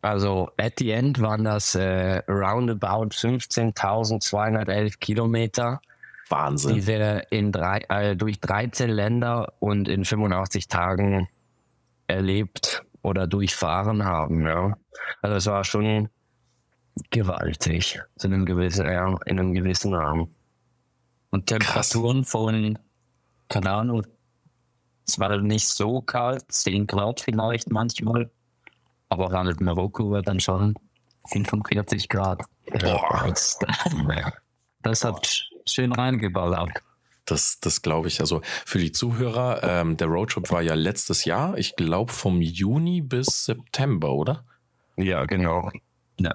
Also 0.07 0.51
at 0.57 0.75
the 0.79 0.93
end 0.93 1.21
waren 1.21 1.43
das 1.45 1.75
äh, 1.75 2.23
roundabout 2.29 3.09
15.211 3.09 4.99
Kilometer. 4.99 5.81
Wahnsinn. 6.29 6.77
Die 6.77 6.87
wir 6.87 7.31
in 7.31 7.51
drei, 7.51 7.81
äh, 7.89 8.15
durch 8.15 8.41
13 8.41 8.89
Länder 8.89 9.53
und 9.59 9.89
in 9.89 10.05
85 10.05 10.69
Tagen 10.69 11.29
erlebt 12.07 12.85
oder 13.03 13.27
durchfahren 13.27 14.05
haben. 14.05 14.47
Ja. 14.47 14.77
Also 15.23 15.37
es 15.37 15.47
war 15.47 15.65
schon 15.65 16.09
gewaltig 17.11 18.01
in 18.23 18.33
einem 18.33 18.47
gewissen, 18.47 18.87
ja, 18.87 19.09
in 19.27 19.41
einem 19.41 19.55
gewissen 19.55 19.93
Rahmen. 19.93 20.33
Und 21.31 21.47
Temperaturen 21.47 22.23
Krass. 22.23 22.31
von, 22.31 22.79
keine 23.49 23.71
Ahnung, 23.71 24.07
es 25.05 25.19
war 25.19 25.37
nicht 25.39 25.67
so 25.69 26.01
kalt, 26.01 26.45
10 26.49 26.87
Grad 26.87 27.21
vielleicht 27.21 27.71
manchmal, 27.71 28.31
aber 29.09 29.29
dann 29.29 29.47
in 29.49 29.65
Marokko 29.65 30.11
war 30.11 30.23
dann 30.23 30.41
schon 30.41 30.75
45 31.29 32.09
Grad. 32.09 32.43
Boah. 32.81 33.25
Das, 33.27 33.59
das 34.83 35.05
hat 35.05 35.49
schön 35.67 35.93
reingeballert. 35.93 36.83
Das, 37.25 37.59
das 37.61 37.83
glaube 37.83 38.09
ich. 38.09 38.21
Also 38.21 38.41
für 38.65 38.79
die 38.79 38.93
Zuhörer, 38.93 39.63
ähm, 39.63 39.97
der 39.97 40.07
Roadtrip 40.07 40.51
war 40.51 40.63
ja 40.63 40.75
letztes 40.75 41.25
Jahr, 41.25 41.59
ich 41.59 41.75
glaube 41.75 42.13
vom 42.13 42.41
Juni 42.41 43.01
bis 43.01 43.45
September, 43.45 44.13
oder? 44.13 44.45
Ja, 44.97 45.25
genau. 45.27 45.71
Ja. 46.19 46.35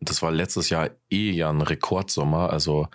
Das 0.00 0.20
war 0.20 0.30
letztes 0.30 0.68
Jahr 0.68 0.90
eh 1.10 1.30
ja 1.30 1.48
ein 1.48 1.62
Rekordsommer. 1.62 2.50
Also 2.50 2.88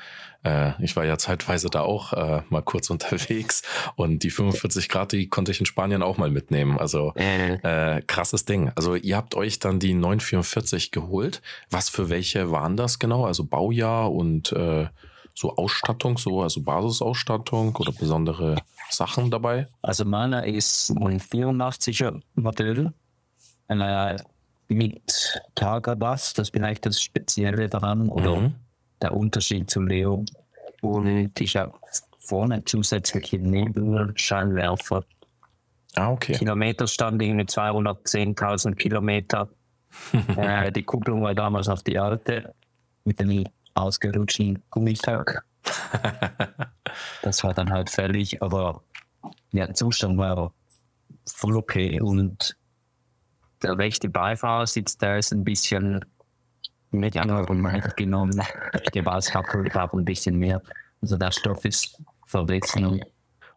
äh, 0.43 0.71
ich 0.83 0.95
war 0.95 1.05
ja 1.05 1.17
zeitweise 1.17 1.69
da 1.69 1.81
auch 1.81 2.13
äh, 2.13 2.41
mal 2.49 2.61
kurz 2.61 2.89
unterwegs 2.91 3.63
und 3.95 4.23
die 4.23 4.29
45 4.29 4.89
Grad, 4.89 5.11
die 5.11 5.27
konnte 5.27 5.51
ich 5.51 5.59
in 5.59 5.65
Spanien 5.65 6.03
auch 6.03 6.17
mal 6.17 6.29
mitnehmen. 6.29 6.77
Also 6.77 7.13
äh, 7.15 8.01
krasses 8.05 8.45
Ding. 8.45 8.71
Also 8.75 8.95
ihr 8.95 9.17
habt 9.17 9.35
euch 9.35 9.59
dann 9.59 9.79
die 9.79 9.93
944 9.93 10.91
geholt. 10.91 11.41
Was 11.69 11.89
für 11.89 12.09
welche 12.09 12.51
waren 12.51 12.77
das 12.77 12.99
genau? 12.99 13.25
Also 13.25 13.43
Baujahr 13.43 14.11
und 14.11 14.51
äh, 14.51 14.87
so 15.33 15.55
Ausstattung, 15.55 16.17
so 16.17 16.41
also 16.41 16.61
Basisausstattung 16.61 17.75
oder 17.77 17.93
besondere 17.93 18.57
Sachen 18.89 19.31
dabei? 19.31 19.67
Also 19.81 20.05
meiner 20.05 20.45
ist 20.45 20.89
ein 20.91 21.19
84er 21.19 22.21
Modell. 22.35 22.93
Eine 23.67 24.17
mit 24.69 25.41
Tagabass, 25.55 26.33
das 26.33 26.47
ist 26.47 26.53
vielleicht 26.53 26.85
das 26.85 27.01
Spezielle 27.01 27.67
daran 27.67 28.07
oder 28.09 28.35
mhm. 28.37 28.55
der 29.01 29.13
Unterschied 29.13 29.69
zu 29.69 29.81
Leo. 29.81 30.23
Und 30.81 31.39
ich 31.39 31.57
habe 31.57 31.73
vorne 32.19 32.63
zusätzliche 32.63 33.39
Nebelscheinwerfer. 33.39 35.03
Ah, 35.95 36.11
okay. 36.11 36.33
Kilometerstand 36.33 37.21
irgendwie 37.21 37.45
210.000 37.45 38.75
Kilometer. 38.75 39.49
äh, 40.37 40.71
die 40.71 40.83
Kupplung 40.83 41.23
war 41.23 41.33
damals 41.33 41.67
auf 41.67 41.81
die 41.81 41.97
alte 41.97 42.53
mit 43.03 43.19
dem 43.19 43.45
ausgerutschten 43.73 44.61
Gummitag. 44.69 45.43
das 47.23 47.43
war 47.43 47.53
dann 47.53 47.71
halt 47.71 47.89
fällig, 47.89 48.41
aber 48.41 48.83
ja, 49.51 49.65
der 49.65 49.73
Zustand 49.73 50.17
war 50.17 50.53
voll 51.25 51.57
okay 51.57 51.99
und 51.99 52.55
der 53.61 53.77
rechte 53.77 54.09
Beifahrersitz, 54.09 54.97
der 54.97 55.17
ist 55.17 55.31
ein 55.31 55.43
bisschen 55.43 56.03
mit 56.91 57.17
anderen 57.17 57.83
genommen. 57.95 58.41
Der 58.93 59.01
Basketball 59.03 59.63
gab 59.65 59.93
ein 59.93 60.05
bisschen 60.05 60.37
mehr. 60.37 60.61
Also 61.01 61.17
der 61.17 61.31
Stoff 61.31 61.65
ist 61.65 62.01
verwechselt. 62.25 63.05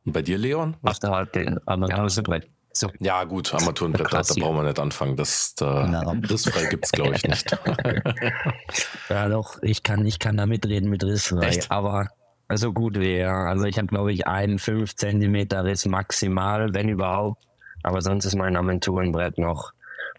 Und 0.04 0.12
bei 0.12 0.22
dir, 0.22 0.38
Leon? 0.38 0.76
Was? 0.82 0.94
Macht 0.94 1.04
er 1.04 1.10
halt 1.10 1.34
den 1.34 1.66
Armaturenbrett. 1.66 2.50
So. 2.74 2.90
Ja, 3.00 3.24
gut, 3.24 3.52
Armaturenbrett, 3.52 4.12
da, 4.12 4.22
da 4.22 4.34
brauchen 4.34 4.56
wir 4.56 4.62
nicht 4.62 4.78
anfangen. 4.78 5.16
Das, 5.16 5.54
da, 5.54 5.84
genau. 5.84 6.14
Rissfrei 6.28 6.66
gibt 6.66 6.86
es, 6.86 6.92
glaube 6.92 7.14
ich, 7.16 7.22
nicht. 7.22 7.50
ja, 9.10 9.28
doch, 9.28 9.62
ich 9.62 9.82
kann, 9.82 10.06
ich 10.06 10.18
kann 10.18 10.38
da 10.38 10.46
mitreden 10.46 10.88
mit 10.88 11.04
Rissfrei. 11.04 11.48
Echt? 11.48 11.70
Aber 11.70 12.08
so 12.54 12.72
gut 12.72 12.98
wie, 12.98 13.18
ja. 13.18 13.44
Also 13.44 13.64
ich 13.64 13.76
habe, 13.76 13.88
glaube 13.88 14.12
ich, 14.12 14.26
einen 14.26 14.58
5 14.58 14.96
cm 14.96 15.48
Riss 15.52 15.84
maximal, 15.86 16.72
wenn 16.72 16.88
überhaupt. 16.88 17.44
Aber 17.82 18.00
sonst 18.00 18.24
ist 18.24 18.36
mein 18.36 18.56
Armaturenbrett 18.56 19.38
noch 19.38 19.72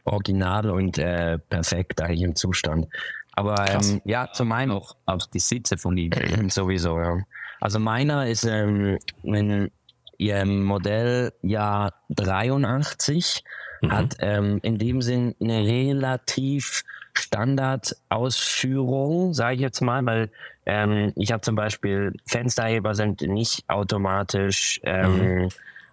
original 0.06 0.70
und 0.70 0.98
äh, 0.98 1.38
perfekt 1.38 2.02
eigentlich 2.02 2.22
im 2.22 2.36
Zustand. 2.36 2.88
Aber 3.36 3.66
ähm, 3.70 4.02
ja, 4.06 4.30
zum 4.32 4.52
einen 4.52 4.72
auch, 4.72 4.96
auch 5.06 5.26
die 5.28 5.40
Sitze 5.40 5.78
von 5.78 5.98
ihm 5.98 6.12
sowieso. 6.50 7.00
Ja. 7.00 7.18
Also 7.60 7.80
meiner 7.80 8.28
ist 8.28 8.44
ähm, 8.44 9.00
ein 9.26 9.72
ähm, 10.20 10.64
Modell 10.64 11.34
Jahr 11.42 11.94
83, 12.10 13.44
mhm. 13.82 13.92
hat 13.92 14.16
ähm, 14.20 14.60
in 14.62 14.78
dem 14.78 15.02
Sinn 15.02 15.34
eine 15.42 15.66
relativ 15.66 16.84
Standardausführung, 17.16 19.34
sage 19.34 19.56
ich 19.56 19.62
jetzt 19.62 19.82
mal, 19.82 20.06
weil 20.06 20.30
ähm, 20.66 21.12
ich 21.16 21.32
habe 21.32 21.42
zum 21.42 21.56
Beispiel 21.56 22.14
Fensterheber 22.26 22.96
sind 22.96 23.22
nicht 23.22 23.70
automatisch, 23.70 24.82
ähm, 24.84 25.44
mhm. 25.44 25.50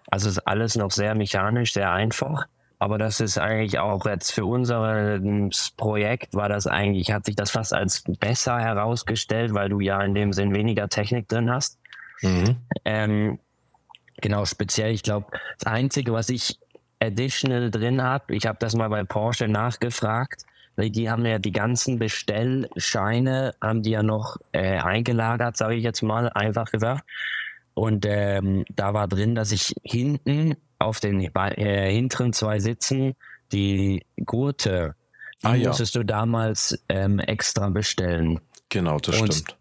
also 0.09 0.29
ist 0.29 0.39
alles 0.39 0.75
noch 0.75 0.89
sehr 0.91 1.15
mechanisch, 1.15 1.71
sehr 1.73 1.91
einfach. 1.91 2.47
Aber 2.81 2.97
das 2.97 3.19
ist 3.19 3.37
eigentlich 3.37 3.77
auch 3.77 4.07
jetzt 4.07 4.31
für 4.31 4.43
unser 4.43 5.19
Projekt 5.77 6.33
war 6.33 6.49
das 6.49 6.65
eigentlich, 6.65 7.11
hat 7.11 7.25
sich 7.25 7.35
das 7.35 7.51
fast 7.51 7.75
als 7.75 8.03
besser 8.19 8.57
herausgestellt, 8.59 9.53
weil 9.53 9.69
du 9.69 9.81
ja 9.81 10.01
in 10.01 10.15
dem 10.15 10.33
Sinn 10.33 10.55
weniger 10.55 10.89
Technik 10.89 11.27
drin 11.27 11.51
hast. 11.51 11.77
Mhm. 12.23 12.55
Ähm, 12.83 13.39
genau, 14.19 14.45
speziell, 14.45 14.95
ich 14.95 15.03
glaube, 15.03 15.27
das 15.59 15.71
Einzige, 15.71 16.11
was 16.11 16.29
ich 16.29 16.57
additional 16.99 17.69
drin 17.69 18.01
habe, 18.01 18.33
ich 18.33 18.47
habe 18.47 18.57
das 18.59 18.75
mal 18.75 18.89
bei 18.89 19.03
Porsche 19.03 19.47
nachgefragt, 19.47 20.41
die 20.75 21.07
haben 21.07 21.23
ja 21.27 21.37
die 21.37 21.51
ganzen 21.51 21.99
Bestellscheine, 21.99 23.53
haben 23.61 23.83
die 23.83 23.91
ja 23.91 24.01
noch 24.01 24.37
äh, 24.53 24.79
eingelagert, 24.79 25.55
sage 25.55 25.75
ich 25.75 25.83
jetzt 25.83 26.01
mal, 26.01 26.29
einfach 26.29 26.71
gesagt. 26.71 27.03
Und 27.73 28.05
ähm, 28.07 28.65
da 28.69 28.93
war 28.93 29.07
drin, 29.07 29.35
dass 29.35 29.51
ich 29.51 29.73
hinten 29.83 30.55
auf 30.79 30.99
den 30.99 31.21
äh, 31.21 31.91
hinteren 31.91 32.33
zwei 32.33 32.59
Sitzen 32.59 33.13
die 33.51 34.05
Gurte, 34.25 34.95
die 35.41 35.47
ah, 35.47 35.55
ja. 35.55 35.69
musstest 35.69 35.95
du 35.95 36.03
damals 36.03 36.83
ähm, 36.89 37.19
extra 37.19 37.69
bestellen. 37.69 38.39
Genau, 38.69 38.97
das 38.97 39.19
Und 39.19 39.33
stimmt. 39.33 39.57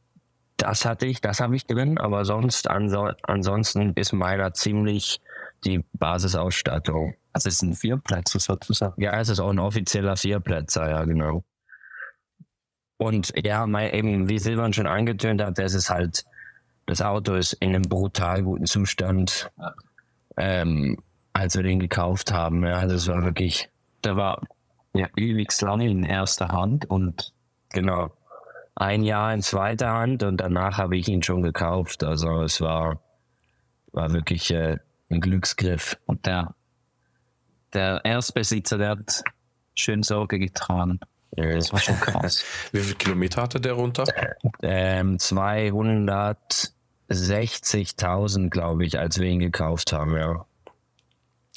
Das 0.56 0.84
hatte 0.84 1.06
ich, 1.06 1.20
das 1.22 1.40
habe 1.40 1.56
ich 1.56 1.66
drin, 1.66 1.96
aber 1.96 2.26
sonst 2.26 2.68
anso 2.68 3.10
ansonsten 3.22 3.94
ist 3.94 4.12
meiner 4.12 4.52
ziemlich 4.52 5.20
die 5.64 5.84
Basisausstattung. 5.94 7.14
Also 7.32 7.48
es 7.48 7.56
ist 7.56 7.62
ein 7.62 7.74
Vierplätzer 7.74 8.40
sozusagen. 8.40 9.00
Ja, 9.00 9.18
es 9.18 9.30
ist 9.30 9.40
auch 9.40 9.50
ein 9.50 9.58
offizieller 9.58 10.16
Vierplätzer, 10.16 10.90
ja, 10.90 11.04
genau. 11.04 11.44
Und 12.98 13.32
ja, 13.42 13.66
mein, 13.66 13.94
eben, 13.94 14.28
wie 14.28 14.38
Silvan 14.38 14.74
schon 14.74 14.86
angetönt 14.86 15.40
hat, 15.40 15.58
das 15.58 15.72
ist 15.72 15.88
halt, 15.88 16.24
das 16.90 17.02
Auto 17.02 17.34
ist 17.34 17.52
in 17.54 17.70
einem 17.70 17.82
brutal 17.82 18.42
guten 18.42 18.66
Zustand. 18.66 19.50
Ja. 19.56 19.74
Ähm, 20.36 20.98
als 21.32 21.54
wir 21.54 21.62
den 21.62 21.78
gekauft 21.78 22.32
haben. 22.32 22.64
Ja, 22.64 22.86
das 22.86 23.06
war 23.06 23.24
wirklich, 23.24 23.70
der 24.04 24.16
war 24.16 24.42
ja 24.92 25.06
ewig 25.16 25.58
lange 25.60 25.88
in 25.88 26.04
erster 26.04 26.48
Hand 26.48 26.90
und 26.90 27.32
genau 27.70 28.10
ein 28.74 29.02
Jahr 29.04 29.32
in 29.32 29.42
zweiter 29.42 29.92
Hand 29.92 30.22
und 30.22 30.38
danach 30.38 30.78
habe 30.78 30.96
ich 30.96 31.08
ihn 31.08 31.22
schon 31.22 31.42
gekauft. 31.42 32.02
Also 32.02 32.42
es 32.42 32.60
war, 32.60 33.00
war 33.92 34.12
wirklich 34.12 34.50
äh, 34.50 34.78
ein 35.10 35.20
Glücksgriff. 35.20 35.98
Und 36.06 36.26
der, 36.26 36.54
der 37.74 38.00
Erstbesitzer, 38.04 38.78
der 38.78 38.88
hat 38.90 39.22
schön 39.74 40.02
Sorge 40.02 40.38
getragen. 40.38 40.98
Ja, 41.36 41.54
das 41.54 41.72
war 41.72 41.78
schon 41.78 42.00
krass. 42.00 42.42
Wie 42.72 42.80
viele 42.80 42.96
Kilometer 42.96 43.42
hatte 43.42 43.60
der 43.60 43.74
runter? 43.74 44.04
Ähm, 44.62 45.18
260.000, 47.10 48.50
glaube 48.50 48.84
ich, 48.84 48.98
als 48.98 49.18
wir 49.18 49.28
ihn 49.28 49.40
gekauft 49.40 49.92
haben, 49.92 50.16
ja. 50.16 50.46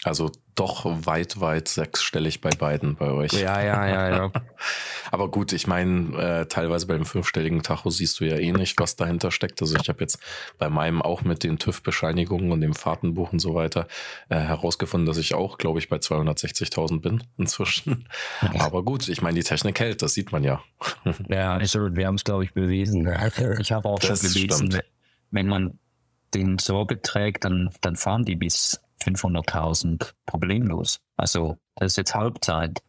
Also 0.03 0.31
doch 0.55 0.85
weit, 0.85 1.39
weit 1.39 1.67
sechsstellig 1.67 2.41
bei 2.41 2.49
beiden 2.49 2.95
bei 2.95 3.09
euch. 3.11 3.31
Ja, 3.33 3.61
ja, 3.61 3.87
ja, 3.87 4.09
ja. 4.09 4.31
Aber 5.11 5.29
gut, 5.29 5.53
ich 5.53 5.65
meine, 5.65 6.17
äh, 6.17 6.45
teilweise 6.45 6.87
beim 6.87 7.05
fünfstelligen 7.05 7.63
Tacho 7.63 7.89
siehst 7.89 8.19
du 8.19 8.25
ja 8.25 8.37
eh 8.37 8.51
nicht, 8.51 8.79
was 8.79 8.95
dahinter 8.95 9.31
steckt. 9.31 9.61
Also 9.61 9.75
ich 9.81 9.89
habe 9.89 10.01
jetzt 10.01 10.19
bei 10.57 10.69
meinem 10.69 11.01
auch 11.01 11.21
mit 11.21 11.43
den 11.43 11.57
TÜV-Bescheinigungen 11.57 12.51
und 12.51 12.61
dem 12.61 12.73
Fahrtenbuch 12.73 13.31
und 13.31 13.39
so 13.39 13.55
weiter 13.55 13.87
äh, 14.29 14.37
herausgefunden, 14.37 15.05
dass 15.05 15.17
ich 15.17 15.33
auch, 15.33 15.57
glaube 15.57 15.79
ich, 15.79 15.89
bei 15.89 15.97
260.000 15.97 17.01
bin 17.01 17.23
inzwischen. 17.37 18.07
Aber 18.59 18.83
gut, 18.83 19.07
ich 19.07 19.21
meine, 19.21 19.35
die 19.35 19.43
Technik 19.43 19.79
hält, 19.79 20.01
das 20.01 20.13
sieht 20.13 20.31
man 20.31 20.43
ja. 20.43 20.61
ja, 21.29 21.59
wir 21.59 22.07
haben 22.07 22.15
es, 22.15 22.23
glaube 22.23 22.43
ich, 22.43 22.53
bewiesen. 22.53 23.07
Ich 23.59 23.71
habe 23.71 23.89
auch 23.89 23.99
das 23.99 24.21
schon 24.21 24.29
bewiesen, 24.29 24.71
stimmt. 24.71 24.83
Wenn 25.33 25.47
man 25.47 25.79
den 26.33 26.57
so 26.59 26.85
beträgt, 26.85 27.43
dann, 27.43 27.69
dann 27.81 27.95
fahren 27.95 28.23
die 28.23 28.35
bis 28.35 28.79
500.000 29.03 30.13
problemlos. 30.25 30.99
Also 31.17 31.57
das 31.75 31.93
ist 31.93 31.97
jetzt 31.97 32.15
Halbzeit. 32.15 32.81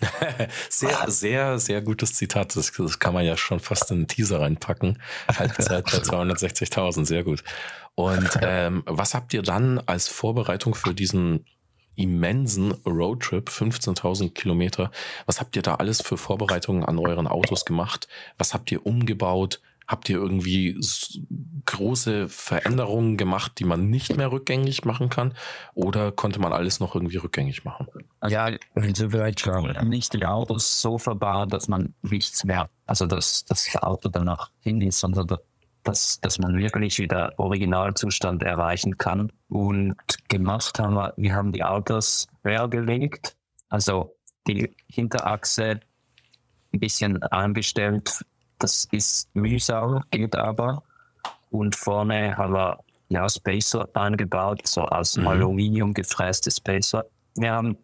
sehr, 0.68 1.10
sehr, 1.10 1.58
sehr 1.58 1.82
gutes 1.82 2.14
Zitat. 2.14 2.56
Das, 2.56 2.72
das, 2.72 2.98
kann 2.98 3.14
man 3.14 3.24
ja 3.24 3.36
schon 3.36 3.60
fast 3.60 3.90
in 3.90 3.98
einen 3.98 4.08
Teaser 4.08 4.40
reinpacken. 4.40 5.00
Halbzeit 5.28 5.84
bei 5.84 5.98
260.000, 5.98 7.04
sehr 7.04 7.24
gut. 7.24 7.44
Und 7.94 8.30
ähm, 8.42 8.82
was 8.86 9.14
habt 9.14 9.34
ihr 9.34 9.42
dann 9.42 9.78
als 9.80 10.08
Vorbereitung 10.08 10.74
für 10.74 10.94
diesen 10.94 11.44
immensen 11.94 12.72
Roadtrip, 12.86 13.50
15.000 13.50 14.32
Kilometer, 14.32 14.90
was 15.26 15.40
habt 15.40 15.56
ihr 15.56 15.62
da 15.62 15.74
alles 15.74 16.00
für 16.00 16.16
Vorbereitungen 16.16 16.84
an 16.84 16.98
euren 16.98 17.26
Autos 17.26 17.64
gemacht? 17.64 18.08
Was 18.38 18.54
habt 18.54 18.72
ihr 18.72 18.86
umgebaut? 18.86 19.60
Habt 19.92 20.08
ihr 20.08 20.16
irgendwie 20.16 20.80
große 21.66 22.30
Veränderungen 22.30 23.18
gemacht, 23.18 23.58
die 23.58 23.64
man 23.64 23.90
nicht 23.90 24.16
mehr 24.16 24.32
rückgängig 24.32 24.86
machen 24.86 25.10
kann? 25.10 25.34
Oder 25.74 26.12
konnte 26.12 26.40
man 26.40 26.54
alles 26.54 26.80
noch 26.80 26.94
irgendwie 26.94 27.18
rückgängig 27.18 27.66
machen? 27.66 27.88
Ja, 28.26 28.48
also 28.74 29.10
vielleicht 29.10 29.40
schon. 29.40 29.70
Nicht 29.90 30.14
die 30.14 30.24
Autos 30.24 30.80
so 30.80 30.96
verbaut, 30.96 31.52
dass 31.52 31.68
man 31.68 31.92
nichts 32.00 32.42
mehr, 32.44 32.70
also 32.86 33.04
dass 33.04 33.44
das 33.44 33.68
Auto 33.82 34.08
danach 34.08 34.50
hin 34.60 34.80
ist, 34.80 34.98
sondern 34.98 35.26
dass, 35.84 36.18
dass 36.22 36.38
man 36.38 36.56
wirklich 36.56 36.98
wieder 36.98 37.34
Originalzustand 37.36 38.42
erreichen 38.44 38.96
kann. 38.96 39.30
Und 39.50 39.94
gemacht 40.30 40.78
haben 40.78 40.94
wir, 40.94 41.12
wir 41.18 41.34
haben 41.34 41.52
die 41.52 41.64
Autos 41.64 42.28
quergelegt, 42.40 43.36
also 43.68 44.16
die 44.46 44.74
Hinterachse 44.86 45.80
ein 46.72 46.80
bisschen 46.80 47.22
eingestellt 47.24 48.24
das 48.62 48.86
ist 48.92 49.34
mühsam, 49.34 50.02
geht 50.10 50.36
aber. 50.36 50.82
Und 51.50 51.76
vorne 51.76 52.36
haben 52.36 52.54
wir 52.54 52.78
ja 53.08 53.28
Spacer 53.28 53.88
eingebaut, 53.94 54.66
so 54.66 54.82
aus 54.82 55.16
mhm. 55.16 55.26
Aluminium 55.26 55.94
gefräste 55.94 56.50
Spacer. 56.50 57.04
Wir 57.36 57.52
haben 57.52 57.76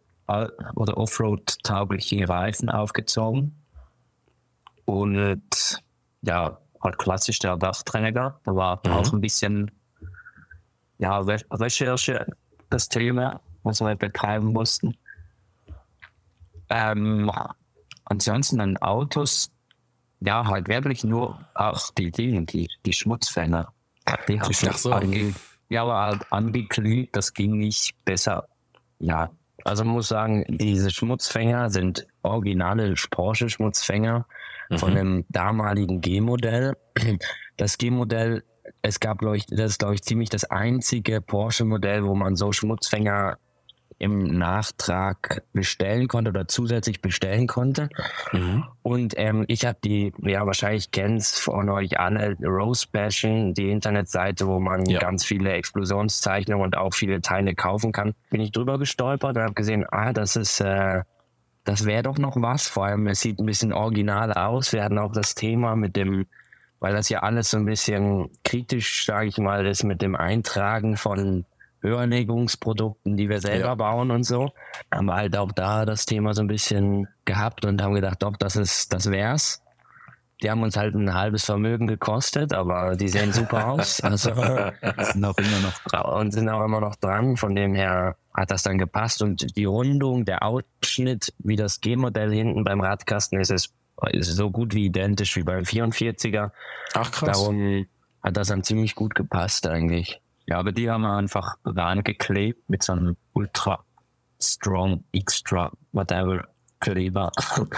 oder 0.75 0.97
Offroad-taugliche 0.97 2.29
Reifen 2.29 2.69
aufgezogen. 2.69 3.55
Und 4.85 5.83
ja, 6.23 6.59
halt 6.83 6.99
klassisch 6.99 7.39
der 7.39 7.57
Dachträger. 7.57 8.41
Da 8.45 8.55
war 8.55 8.81
mhm. 8.85 8.93
auch 8.93 9.13
ein 9.13 9.21
bisschen 9.21 9.71
ja, 10.99 11.19
Re 11.19 11.39
Recherche 11.51 12.27
das 12.71 12.89
Thema, 12.89 13.41
was 13.63 13.81
wir 13.81 13.97
betreiben 13.97 14.53
mussten. 14.53 14.97
Ähm, 16.71 17.31
ansonsten 18.05 18.61
an 18.61 18.77
Autos 18.79 19.51
ja, 20.21 20.47
halt 20.47 20.69
wirklich 20.69 21.05
nur 21.05 21.39
auch 21.55 21.91
die 21.97 22.11
Dinge, 22.11 22.45
die, 22.45 22.69
die 22.85 22.93
Schmutzfänger. 22.93 23.73
Die 24.27 24.41
ich 24.49 24.59
so. 24.59 24.93
ange, 24.93 25.35
ja, 25.69 25.83
aber 25.83 26.01
halt 26.01 26.33
angeglüht, 26.33 27.11
das 27.13 27.35
ging 27.35 27.59
nicht 27.59 27.95
besser. 28.05 28.49
Ja, 28.99 29.31
also 29.65 29.85
man 29.85 29.95
muss 29.95 30.09
sagen, 30.09 30.45
diese 30.49 30.91
Schmutzfänger 30.91 31.71
sind 31.71 32.07
originale 32.23 32.95
Porsche-Schmutzfänger 33.11 34.27
mhm. 34.71 34.79
von 34.79 34.95
dem 34.95 35.25
damaligen 35.29 36.01
G-Modell. 36.01 36.77
Das 37.57 37.77
G-Modell, 37.77 38.45
es 38.83 39.01
gab, 39.01 39.19
glaube 39.19 39.37
ich, 39.37 39.47
das 39.47 39.73
ist, 39.73 39.79
glaube 39.81 39.95
ich, 39.95 40.03
ziemlich 40.03 40.31
das 40.31 40.45
einzige 40.45 41.21
Porsche-Modell, 41.21 42.05
wo 42.05 42.15
man 42.15 42.37
so 42.37 42.53
Schmutzfänger 42.53 43.37
im 43.99 44.39
Nachtrag 44.39 45.43
bestellen 45.53 46.07
konnte 46.07 46.31
oder 46.31 46.47
zusätzlich 46.47 47.03
bestellen 47.03 47.49
konnte. 47.49 47.89
Mhm. 48.33 48.65
Und 48.83 49.15
ähm, 49.17 49.45
ich 49.49 49.67
habe 49.67 49.79
die, 49.83 50.13
ja 50.23 50.47
wahrscheinlich 50.47 50.93
kennt's 50.93 51.41
von 51.41 51.69
euch 51.69 51.99
alle, 51.99 52.37
Rose 52.41 52.87
Passion, 52.91 53.55
die 53.55 53.71
Internetseite, 53.71 54.47
wo 54.47 54.61
man 54.61 54.85
ja. 54.87 55.01
ganz 55.01 55.25
viele 55.25 55.53
Explosionszeichnungen 55.53 56.65
und 56.65 56.77
auch 56.77 56.95
viele 56.95 57.21
Teile 57.21 57.55
kaufen 57.55 57.91
kann. 57.91 58.15
Bin 58.31 58.41
ich 58.41 58.53
drüber 58.53 58.79
gestolpert 58.79 59.37
und 59.37 59.43
habe 59.43 59.55
gesehen, 59.55 59.85
ah, 59.91 60.13
das 60.13 60.37
ist 60.37 60.61
äh, 60.61 61.03
das 61.69 61.85
wäre 61.85 62.03
doch 62.03 62.17
noch 62.17 62.41
was. 62.41 62.67
Vor 62.67 62.87
allem, 62.87 63.07
es 63.09 63.21
sieht 63.21 63.39
ein 63.39 63.45
bisschen 63.45 63.75
original 63.75 64.33
aus. 64.33 64.73
Wir 64.73 64.83
hatten 64.83 64.97
auch 64.97 65.13
das 65.13 65.35
Thema 65.35 65.77
mit 65.77 65.97
dem, 65.97 66.25
weil 66.81 66.95
das 66.95 67.11
ja 67.11 67.19
alles 67.19 67.51
so 67.51 67.59
ein 67.59 67.67
bisschen 67.67 68.31
kritisch, 68.43 69.05
sage 69.05 69.27
ich 69.27 69.37
mal, 69.37 69.67
ist 69.67 69.85
mit 69.85 70.01
dem 70.01 70.17
Eintragen 70.17 70.97
von 70.97 71.45
Hörlegungsprodukten, 71.81 73.17
die 73.17 73.29
wir 73.29 73.41
selber 73.41 73.69
ja. 73.69 73.75
bauen 73.75 74.11
und 74.11 74.25
so. 74.25 74.51
Haben 74.93 75.07
wir 75.07 75.15
halt 75.15 75.37
auch 75.37 75.53
da 75.53 75.85
das 75.85 76.07
Thema 76.07 76.35
so 76.35 76.43
ein 76.43 76.49
bisschen 76.49 77.09
gehabt 77.25 77.65
und 77.65 77.81
haben 77.83 77.95
gedacht, 77.95 78.23
doch, 78.23 78.37
das 78.37 78.57
ist, 78.57 78.93
das 78.93 79.11
wär's. 79.11 79.63
Die 80.43 80.51
haben 80.51 80.63
uns 80.63 80.77
halt 80.77 80.95
ein 80.95 81.15
halbes 81.15 81.45
Vermögen 81.45 81.89
gekostet, 81.89 82.53
aber 82.53 82.97
die 82.97 83.09
sehen 83.09 83.33
super 83.33 83.69
aus. 83.73 84.01
Also 84.01 84.35
sind 84.35 85.25
auch 85.25 85.37
immer 85.37 85.61
noch 85.63 85.79
dran 85.85 86.07
und 86.21 86.33
sind 86.33 86.49
auch 86.49 86.65
immer 86.65 86.81
noch 86.81 86.97
dran. 86.97 87.37
Von 87.37 87.55
dem 87.57 87.75
her 87.75 88.17
hat 88.35 88.51
das 88.51 88.63
dann 88.63 88.79
gepasst 88.79 89.23
und 89.23 89.57
die 89.57 89.65
Rundung, 89.65 90.25
der 90.25 90.45
Ausschnitt, 90.45 91.33
wie 91.39 91.57
das 91.57 91.81
G-Modell 91.81 92.33
hinten 92.33 92.63
beim 92.63 92.81
Radkasten 92.81 93.41
ist, 93.41 93.51
ist, 93.51 93.75
ist 94.13 94.29
so 94.29 94.51
gut 94.51 94.75
wie 94.75 94.87
identisch 94.87 95.37
wie 95.37 95.43
beim 95.43 95.65
44er. 95.65 96.53
Ach 96.95 97.11
krass. 97.11 97.39
Darum 97.39 97.87
hat 98.23 98.37
das 98.37 98.49
dann 98.49 98.63
ziemlich 98.63 98.95
gut 98.95 99.17
gepasst 99.17 99.67
eigentlich. 99.67 100.21
Ja, 100.49 100.59
aber 100.59 100.73
die 100.73 100.91
haben 100.91 101.03
wir 101.03 101.13
einfach 101.13 101.57
reingeklebt 101.65 102.71
mit 102.71 102.83
so 102.83 102.93
einem 102.93 103.17
ultra 103.35 103.85
strong 104.41 105.05
extra 105.13 105.71
whatever 105.93 106.49
Kleber. 106.81 107.33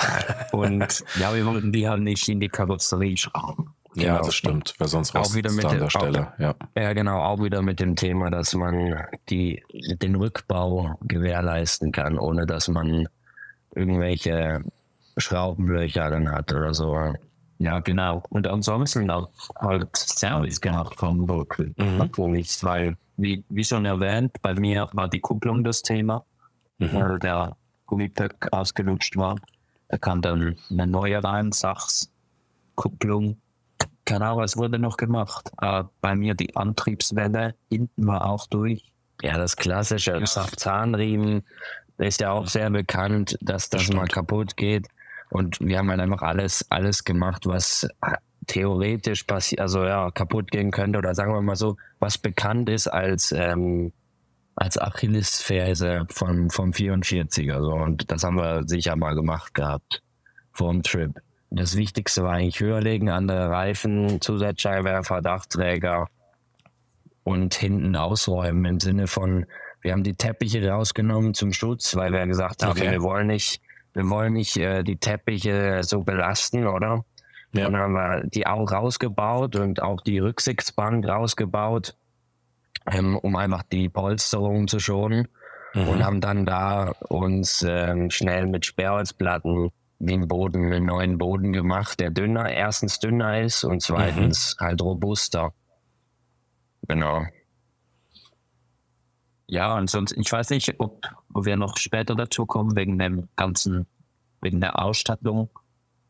Und 0.52 1.04
ja, 1.18 1.34
wir 1.34 1.46
wollten 1.46 1.72
die 1.72 1.88
halt 1.88 2.02
nicht 2.02 2.28
in 2.28 2.38
die 2.38 2.48
Karosserie 2.48 3.16
schrauben. 3.16 3.74
Ja, 3.94 4.12
genau. 4.12 4.26
das 4.26 4.34
stimmt, 4.34 4.74
weil 4.78 4.86
sonst 4.86 5.16
auch 5.16 5.34
wieder 5.34 5.50
mit 5.50 5.64
an 5.64 5.78
der 5.78 5.90
Stelle. 5.90 6.32
ja. 6.38 6.54
ja, 6.76 6.92
genau, 6.92 7.20
auch 7.22 7.42
wieder 7.42 7.60
mit 7.60 7.80
dem 7.80 7.96
Thema, 7.96 8.30
dass 8.30 8.54
man 8.54 8.94
die, 9.30 9.64
den 9.72 10.14
Rückbau 10.14 10.96
gewährleisten 11.00 11.90
kann, 11.90 12.18
ohne 12.18 12.46
dass 12.46 12.68
man 12.68 13.08
irgendwelche 13.74 14.62
Schraubenlöcher 15.16 16.10
dann 16.10 16.30
hat 16.30 16.52
oder 16.52 16.72
so. 16.72 17.14
Ja, 17.60 17.78
genau. 17.80 18.22
Und 18.30 18.46
ansonsten 18.46 19.10
auch 19.10 19.28
halt 19.54 19.94
Service 19.94 20.62
gehabt 20.62 20.98
vom 20.98 21.26
Local. 21.26 21.74
Mhm. 21.76 21.98
Natürlich, 21.98 22.64
weil, 22.64 22.96
wie, 23.18 23.44
wie 23.50 23.64
schon 23.64 23.84
erwähnt, 23.84 24.32
bei 24.40 24.54
mir 24.54 24.88
war 24.94 25.08
die 25.08 25.20
Kupplung 25.20 25.62
das 25.62 25.82
Thema, 25.82 26.24
mhm. 26.78 26.94
weil 26.94 27.18
der 27.18 27.54
Gummipöck 27.84 28.48
ausgelutscht 28.50 29.18
war. 29.18 29.36
Da 29.88 29.98
kam 29.98 30.22
dann 30.22 30.56
eine 30.70 30.86
neue 30.86 31.22
Reinsachskupplung. 31.22 33.36
Genau, 34.06 34.38
was 34.38 34.56
wurde 34.56 34.78
noch 34.78 34.96
gemacht? 34.96 35.52
Äh, 35.60 35.84
bei 36.00 36.16
mir 36.16 36.34
die 36.34 36.56
Antriebswelle 36.56 37.56
hinten 37.68 38.06
war 38.06 38.24
auch 38.24 38.46
durch. 38.46 38.90
Ja, 39.20 39.36
das 39.36 39.56
klassische 39.56 40.18
ja. 40.18 40.24
Zahnriemen 40.24 41.42
ist 41.98 42.22
ja 42.22 42.30
auch 42.30 42.46
sehr 42.46 42.70
bekannt, 42.70 43.36
dass 43.42 43.68
das, 43.68 43.88
das 43.88 43.94
mal 43.94 44.08
kaputt 44.08 44.56
geht. 44.56 44.88
Und 45.30 45.60
wir 45.60 45.78
haben 45.78 45.90
halt 45.90 46.00
einfach 46.00 46.22
alles, 46.22 46.66
alles 46.70 47.04
gemacht, 47.04 47.46
was 47.46 47.88
theoretisch 48.46 49.24
passiert, 49.24 49.60
also 49.60 49.84
ja, 49.84 50.10
kaputt 50.10 50.50
gehen 50.50 50.70
könnte 50.70 50.98
oder 50.98 51.14
sagen 51.14 51.32
wir 51.32 51.40
mal 51.40 51.56
so, 51.56 51.76
was 52.00 52.18
bekannt 52.18 52.68
ist 52.68 52.88
als, 52.88 53.32
ähm, 53.32 53.92
als 54.56 54.76
Achillesferse 54.76 56.06
vom, 56.10 56.50
vom 56.50 56.70
44er. 56.72 57.60
So. 57.60 57.72
Und 57.72 58.10
das 58.10 58.24
haben 58.24 58.36
wir 58.36 58.64
sicher 58.66 58.96
mal 58.96 59.14
gemacht 59.14 59.54
gehabt 59.54 60.02
vor 60.52 60.72
dem 60.72 60.82
Trip. 60.82 61.12
Das 61.50 61.76
Wichtigste 61.76 62.22
war 62.22 62.32
eigentlich 62.32 62.60
höher 62.60 62.80
legen, 62.80 63.08
andere 63.08 63.50
Reifen, 63.50 64.20
Zusatzscheinwerfer, 64.20 65.22
Dachträger 65.22 66.08
und 67.22 67.54
hinten 67.54 67.96
ausräumen 67.96 68.64
im 68.64 68.80
Sinne 68.80 69.06
von, 69.06 69.46
wir 69.82 69.92
haben 69.92 70.02
die 70.02 70.14
Teppiche 70.14 70.68
rausgenommen 70.68 71.34
zum 71.34 71.52
Schutz, 71.52 71.96
weil 71.96 72.12
wir 72.12 72.26
gesagt 72.26 72.62
haben, 72.62 72.72
okay. 72.72 72.90
wir 72.90 73.02
wollen 73.02 73.28
nicht 73.28 73.60
wir 73.92 74.08
wollen 74.08 74.34
nicht 74.34 74.56
äh, 74.56 74.82
die 74.82 74.96
Teppiche 74.96 75.82
so 75.82 76.02
belasten, 76.02 76.66
oder? 76.66 77.04
Ja. 77.52 77.66
Und 77.66 77.72
dann 77.72 77.82
haben 77.82 77.92
wir 77.94 78.22
die 78.24 78.46
auch 78.46 78.70
rausgebaut 78.70 79.56
und 79.56 79.82
auch 79.82 80.00
die 80.00 80.18
Rücksichtsbank 80.18 81.06
rausgebaut, 81.06 81.96
ähm, 82.86 83.16
um 83.16 83.36
einfach 83.36 83.62
die 83.64 83.88
Polsterung 83.88 84.68
zu 84.68 84.78
schonen. 84.78 85.28
Mhm. 85.74 85.88
Und 85.88 86.04
haben 86.04 86.20
dann 86.20 86.46
da 86.46 86.92
uns 87.08 87.64
ähm, 87.68 88.10
schnell 88.10 88.46
mit 88.46 88.66
Sperrholzplatten 88.66 89.70
den 90.00 90.28
Boden, 90.28 90.72
einen 90.72 90.86
neuen 90.86 91.18
Boden 91.18 91.52
gemacht, 91.52 92.00
der 92.00 92.10
dünner, 92.10 92.50
erstens 92.50 92.98
dünner 92.98 93.40
ist 93.42 93.64
und 93.64 93.82
zweitens 93.82 94.56
mhm. 94.58 94.64
halt 94.64 94.82
robuster. 94.82 95.52
Genau. 96.88 97.24
Ja, 99.50 99.74
ansonsten, 99.74 100.20
ich 100.20 100.30
weiß 100.30 100.50
nicht, 100.50 100.78
ob, 100.78 101.08
ob 101.32 101.44
wir 101.44 101.56
noch 101.56 101.76
später 101.76 102.14
dazu 102.14 102.46
kommen, 102.46 102.76
wegen 102.76 102.98
dem 102.98 103.28
ganzen, 103.34 103.86
wegen 104.40 104.60
der 104.60 104.82
Ausstattung. 104.82 105.50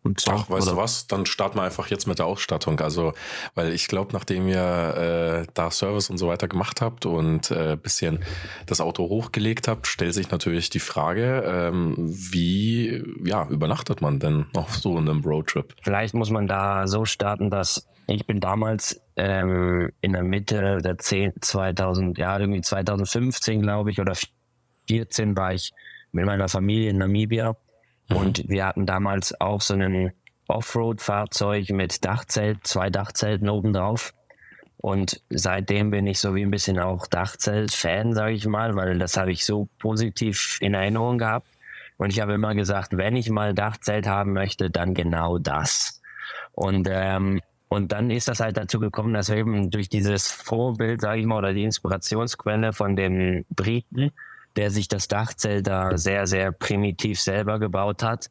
Und 0.02 0.20
so, 0.20 0.30
Ach, 0.30 0.48
weißt 0.48 0.68
oder? 0.68 0.76
du 0.76 0.82
was? 0.82 1.06
Dann 1.06 1.26
starten 1.26 1.58
wir 1.58 1.62
einfach 1.62 1.88
jetzt 1.88 2.06
mit 2.06 2.18
der 2.18 2.26
Ausstattung. 2.26 2.80
Also, 2.80 3.12
weil 3.54 3.72
ich 3.72 3.86
glaube, 3.86 4.12
nachdem 4.14 4.48
ihr 4.48 5.44
äh, 5.46 5.50
da 5.52 5.70
Service 5.70 6.08
und 6.08 6.16
so 6.16 6.28
weiter 6.28 6.48
gemacht 6.48 6.80
habt 6.80 7.04
und 7.04 7.50
äh, 7.50 7.76
bisschen 7.76 8.24
das 8.66 8.80
Auto 8.80 9.08
hochgelegt 9.08 9.68
habt, 9.68 9.86
stellt 9.86 10.14
sich 10.14 10.30
natürlich 10.30 10.70
die 10.70 10.80
Frage, 10.80 11.44
ähm, 11.46 11.94
wie 11.98 13.04
ja, 13.24 13.46
übernachtet 13.48 14.00
man 14.00 14.18
denn 14.18 14.46
auf 14.54 14.74
so 14.76 14.96
einem 14.96 15.20
Roadtrip? 15.22 15.74
Vielleicht 15.82 16.14
muss 16.14 16.30
man 16.30 16.46
da 16.46 16.86
so 16.86 17.04
starten, 17.04 17.50
dass 17.50 17.86
ich 18.06 18.26
bin 18.26 18.40
damals 18.40 19.00
ähm, 19.16 19.92
in 20.00 20.14
der 20.14 20.22
Mitte 20.22 20.78
der 20.78 20.98
10, 20.98 21.34
2000, 21.40 22.18
ja, 22.18 22.38
irgendwie 22.38 22.62
2015, 22.62 23.62
glaube 23.62 23.90
ich, 23.90 24.00
oder 24.00 24.14
14 24.88 25.36
war 25.36 25.52
ich 25.52 25.72
mit 26.10 26.24
meiner 26.24 26.48
Familie 26.48 26.90
in 26.90 26.98
Namibia 26.98 27.54
Mhm. 28.10 28.16
Und 28.16 28.48
wir 28.48 28.66
hatten 28.66 28.86
damals 28.86 29.40
auch 29.40 29.60
so 29.60 29.74
ein 29.74 30.12
Offroad-Fahrzeug 30.48 31.70
mit 31.70 32.04
Dachzelt, 32.04 32.66
zwei 32.66 32.90
Dachzelten 32.90 33.48
obendrauf. 33.48 34.12
Und 34.78 35.20
seitdem 35.28 35.90
bin 35.90 36.06
ich 36.06 36.18
so 36.20 36.34
wie 36.34 36.42
ein 36.42 36.50
bisschen 36.50 36.78
auch 36.78 37.06
Dachzelt-Fan, 37.06 38.14
sage 38.14 38.32
ich 38.32 38.46
mal, 38.46 38.74
weil 38.76 38.98
das 38.98 39.16
habe 39.16 39.30
ich 39.30 39.44
so 39.44 39.68
positiv 39.78 40.58
in 40.60 40.74
Erinnerung 40.74 41.18
gehabt. 41.18 41.46
Und 41.98 42.10
ich 42.10 42.20
habe 42.20 42.32
immer 42.32 42.54
gesagt, 42.54 42.96
wenn 42.96 43.14
ich 43.14 43.28
mal 43.28 43.52
Dachzelt 43.52 44.06
haben 44.06 44.32
möchte, 44.32 44.70
dann 44.70 44.94
genau 44.94 45.38
das. 45.38 46.00
Und, 46.52 46.88
ähm, 46.90 47.42
und 47.68 47.92
dann 47.92 48.10
ist 48.10 48.28
das 48.28 48.40
halt 48.40 48.56
dazu 48.56 48.80
gekommen, 48.80 49.12
dass 49.12 49.28
wir 49.28 49.36
eben 49.36 49.70
durch 49.70 49.90
dieses 49.90 50.32
Vorbild, 50.32 51.02
sage 51.02 51.20
ich 51.20 51.26
mal, 51.26 51.36
oder 51.36 51.52
die 51.52 51.64
Inspirationsquelle 51.64 52.72
von 52.72 52.96
den 52.96 53.44
Briten, 53.50 54.12
der 54.56 54.70
sich 54.70 54.88
das 54.88 55.08
Dachzelt 55.08 55.66
da 55.66 55.96
sehr, 55.96 56.26
sehr 56.26 56.52
primitiv 56.52 57.20
selber 57.20 57.58
gebaut 57.58 58.02
hat. 58.02 58.30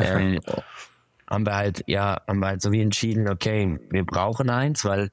Ähm, 0.00 0.40
haben 1.30 1.46
wir 1.46 1.56
halt, 1.56 1.82
ja, 1.86 2.20
haben 2.28 2.40
wir 2.40 2.48
halt 2.48 2.62
so 2.62 2.72
wie 2.72 2.82
entschieden, 2.82 3.28
okay, 3.28 3.78
wir 3.90 4.04
brauchen 4.04 4.50
eins, 4.50 4.84
weil 4.84 5.10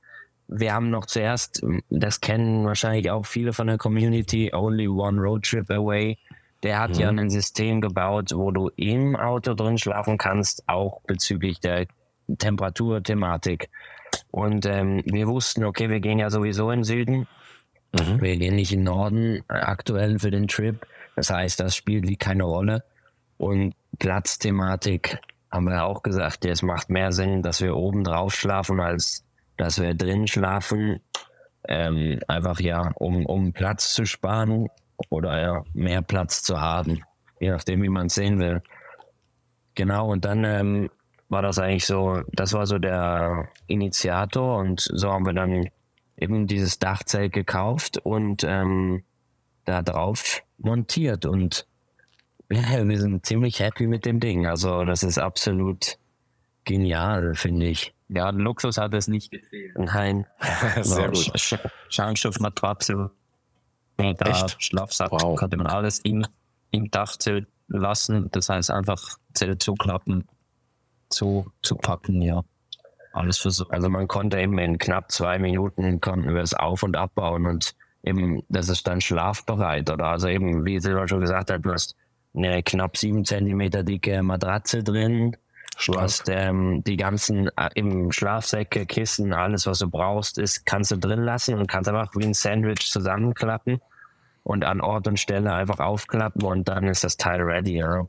wir 0.47 0.73
haben 0.73 0.89
noch 0.89 1.05
zuerst, 1.05 1.63
das 1.89 2.21
kennen 2.21 2.65
wahrscheinlich 2.65 3.09
auch 3.09 3.25
viele 3.25 3.53
von 3.53 3.67
der 3.67 3.77
Community, 3.77 4.51
Only 4.53 4.87
One 4.87 5.19
Road 5.19 5.43
Trip 5.43 5.69
Away. 5.71 6.17
Der 6.61 6.79
hat 6.79 6.91
mhm. 6.91 6.99
ja 6.99 7.09
ein 7.09 7.29
System 7.29 7.81
gebaut, 7.81 8.31
wo 8.33 8.51
du 8.51 8.69
im 8.75 9.15
Auto 9.15 9.53
drin 9.53 9.77
schlafen 9.77 10.17
kannst, 10.17 10.63
auch 10.67 11.01
bezüglich 11.07 11.59
der 11.59 11.87
Temperaturthematik. 12.37 13.69
Und 14.31 14.65
ähm, 14.65 15.01
wir 15.05 15.27
wussten, 15.27 15.63
okay, 15.63 15.89
wir 15.89 15.99
gehen 15.99 16.19
ja 16.19 16.29
sowieso 16.29 16.69
in 16.71 16.79
den 16.79 16.83
Süden. 16.83 17.27
Mhm. 17.93 18.21
Wir 18.21 18.37
gehen 18.37 18.55
nicht 18.55 18.73
in 18.73 18.79
den 18.79 18.85
Norden 18.85 19.35
äh, 19.49 19.53
aktuell 19.53 20.19
für 20.19 20.31
den 20.31 20.47
Trip. 20.47 20.85
Das 21.15 21.29
heißt, 21.29 21.59
das 21.59 21.75
spielt 21.75 22.19
keine 22.19 22.43
Rolle. 22.43 22.83
Und 23.37 23.73
Platzthematik 23.99 25.19
haben 25.51 25.65
wir 25.65 25.83
auch 25.83 26.01
gesagt, 26.01 26.45
es 26.45 26.63
macht 26.63 26.89
mehr 26.89 27.11
Sinn, 27.11 27.43
dass 27.43 27.61
wir 27.61 27.75
oben 27.75 28.03
drauf 28.03 28.33
schlafen, 28.33 28.79
als 28.79 29.23
dass 29.57 29.79
wir 29.79 29.93
drin 29.93 30.27
schlafen. 30.27 30.99
Ähm, 31.67 32.19
einfach 32.27 32.59
ja, 32.59 32.91
um, 32.95 33.25
um 33.25 33.53
Platz 33.53 33.93
zu 33.93 34.05
sparen 34.05 34.67
oder 35.09 35.41
ja, 35.41 35.63
mehr 35.73 36.01
Platz 36.01 36.43
zu 36.43 36.59
haben, 36.59 37.03
je 37.39 37.51
nachdem, 37.51 37.83
wie 37.83 37.89
man 37.89 38.07
es 38.07 38.15
sehen 38.15 38.39
will. 38.39 38.61
Genau, 39.75 40.11
und 40.11 40.25
dann 40.25 40.43
ähm, 40.43 40.89
war 41.29 41.41
das 41.41 41.59
eigentlich 41.59 41.85
so, 41.85 42.21
das 42.31 42.53
war 42.53 42.65
so 42.65 42.79
der 42.79 43.47
Initiator 43.67 44.57
und 44.57 44.81
so 44.81 45.11
haben 45.11 45.25
wir 45.25 45.33
dann 45.33 45.69
eben 46.17 46.47
dieses 46.47 46.79
Dachzelt 46.79 47.33
gekauft 47.33 47.97
und 47.97 48.43
ähm, 48.43 49.03
da 49.65 49.81
drauf 49.81 50.43
montiert 50.57 51.25
und 51.25 51.67
ja, 52.51 52.87
wir 52.87 52.99
sind 52.99 53.25
ziemlich 53.25 53.59
happy 53.59 53.87
mit 53.87 54.05
dem 54.05 54.19
Ding. 54.19 54.45
Also 54.45 54.83
das 54.83 55.01
ist 55.01 55.17
absolut 55.17 55.97
genial, 56.65 57.33
finde 57.35 57.67
ich. 57.67 57.93
Ja, 58.09 58.29
Luxus 58.29 58.77
hat 58.77 58.93
es 58.93 59.07
nicht 59.07 59.31
gefehlt. 59.31 59.77
Nein. 59.77 60.27
Sehr 60.81 61.07
gut. 61.07 61.39
Sch 61.39 61.57
Echt? 63.97 64.61
Schlafsack, 64.61 65.11
wow. 65.11 65.35
konnte 65.35 65.57
man 65.57 65.67
alles 65.67 65.99
im, 65.99 66.25
im 66.71 66.91
Dachzelt 66.91 67.47
lassen. 67.69 68.29
Das 68.31 68.49
heißt 68.49 68.69
einfach 68.69 69.17
Zelt 69.33 69.63
zuklappen, 69.63 70.27
zu, 71.09 71.51
zu 71.63 71.75
packen, 71.75 72.21
ja 72.21 72.43
alles 73.13 73.37
versucht. 73.37 73.71
Also 73.71 73.89
man 73.89 74.07
konnte 74.07 74.39
eben 74.39 74.57
in 74.57 74.77
knapp 74.77 75.11
zwei 75.11 75.39
Minuten 75.39 76.01
konnten 76.01 76.33
wir 76.33 76.41
es 76.41 76.53
auf- 76.53 76.83
und 76.83 76.97
abbauen 76.97 77.45
und 77.45 77.75
eben, 78.03 78.43
das 78.49 78.69
ist 78.69 78.87
dann 78.87 79.01
schlafbereit. 79.01 79.89
Oder 79.89 80.05
also 80.05 80.27
eben, 80.27 80.65
wie 80.65 80.79
Silva 80.79 81.07
schon 81.07 81.21
gesagt 81.21 81.51
hat, 81.51 81.63
du 81.63 81.71
hast 81.71 81.95
eine 82.35 82.63
knapp 82.63 82.97
sieben 82.97 83.23
Zentimeter 83.23 83.83
dicke 83.83 84.23
Matratze 84.23 84.83
drin. 84.83 85.37
Du 85.85 85.99
hast 85.99 86.29
ähm, 86.29 86.83
die 86.83 86.97
ganzen 86.97 87.47
äh, 87.57 87.69
eben 87.75 88.11
Schlafsäcke, 88.11 88.85
Kissen, 88.85 89.33
alles, 89.33 89.65
was 89.65 89.79
du 89.79 89.89
brauchst, 89.89 90.37
ist, 90.37 90.65
kannst 90.65 90.91
du 90.91 90.97
drin 90.97 91.23
lassen 91.23 91.55
und 91.55 91.67
kannst 91.67 91.89
einfach 91.89 92.11
wie 92.15 92.25
ein 92.25 92.33
Sandwich 92.33 92.91
zusammenklappen 92.91 93.81
und 94.43 94.65
an 94.65 94.81
Ort 94.81 95.07
und 95.07 95.19
Stelle 95.19 95.51
einfach 95.53 95.79
aufklappen 95.79 96.43
und 96.43 96.67
dann 96.67 96.83
ist 96.85 97.03
das 97.03 97.17
Teil 97.17 97.41
ready. 97.41 97.77
Ja. 97.77 98.07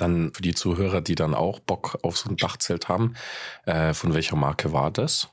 Dann 0.00 0.32
für 0.32 0.42
die 0.42 0.54
Zuhörer, 0.54 1.00
die 1.00 1.14
dann 1.14 1.34
auch 1.34 1.60
Bock 1.60 1.98
auf 2.02 2.16
so 2.16 2.30
ein 2.30 2.36
Dachzelt 2.36 2.88
haben, 2.88 3.14
äh, 3.66 3.92
von 3.92 4.14
welcher 4.14 4.36
Marke 4.36 4.72
war 4.72 4.90
das? 4.90 5.28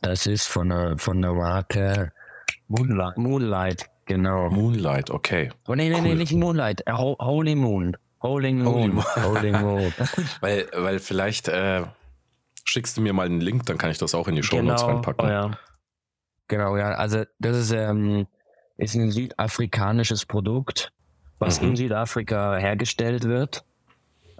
Das 0.00 0.26
ist 0.26 0.46
von 0.46 0.68
der, 0.68 0.98
von 0.98 1.20
der 1.20 1.32
Marke 1.32 2.12
Moonlight. 2.68 3.18
Moonlight, 3.18 3.90
genau. 4.06 4.50
Moonlight, 4.50 5.10
okay. 5.10 5.50
Oh, 5.68 5.74
nee, 5.74 5.88
nee, 5.88 5.96
cool. 5.96 6.02
nee, 6.02 6.14
nicht 6.14 6.32
Moonlight, 6.32 6.82
äh, 6.86 6.92
Holy 6.92 7.54
Moon. 7.54 7.96
Holy 8.20 8.52
Moon. 8.52 9.04
Holy 9.16 9.52
Moon. 9.60 9.92
weil, 10.40 10.68
weil 10.74 10.98
vielleicht 11.00 11.48
äh, 11.48 11.82
schickst 12.64 12.96
du 12.96 13.00
mir 13.00 13.12
mal 13.12 13.26
einen 13.26 13.40
Link, 13.40 13.66
dann 13.66 13.78
kann 13.78 13.90
ich 13.90 13.98
das 13.98 14.14
auch 14.14 14.28
in 14.28 14.36
die 14.36 14.42
Show 14.42 14.62
Notes 14.62 14.82
genau, 14.82 14.94
reinpacken. 14.94 15.26
Oh 15.26 15.28
ja. 15.28 15.50
Genau, 16.48 16.76
ja. 16.76 16.92
Also 16.92 17.24
das 17.38 17.56
ist, 17.56 17.72
ähm, 17.72 18.26
ist 18.76 18.94
ein 18.94 19.10
südafrikanisches 19.10 20.26
Produkt, 20.26 20.92
was 21.38 21.60
mhm. 21.60 21.68
in 21.68 21.76
Südafrika 21.76 22.56
hergestellt 22.56 23.24
wird. 23.24 23.64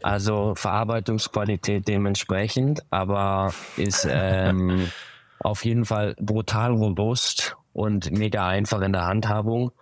Also 0.03 0.55
Verarbeitungsqualität 0.55 1.87
dementsprechend, 1.89 2.83
aber 2.91 3.53
ist 3.77 4.07
ähm, 4.11 4.91
auf 5.39 5.65
jeden 5.65 5.85
Fall 5.85 6.15
brutal 6.21 6.73
robust 6.73 7.57
und 7.73 8.11
mega 8.11 8.47
einfach 8.47 8.81
in 8.81 8.93
der 8.93 9.07
Handhabung. 9.07 9.73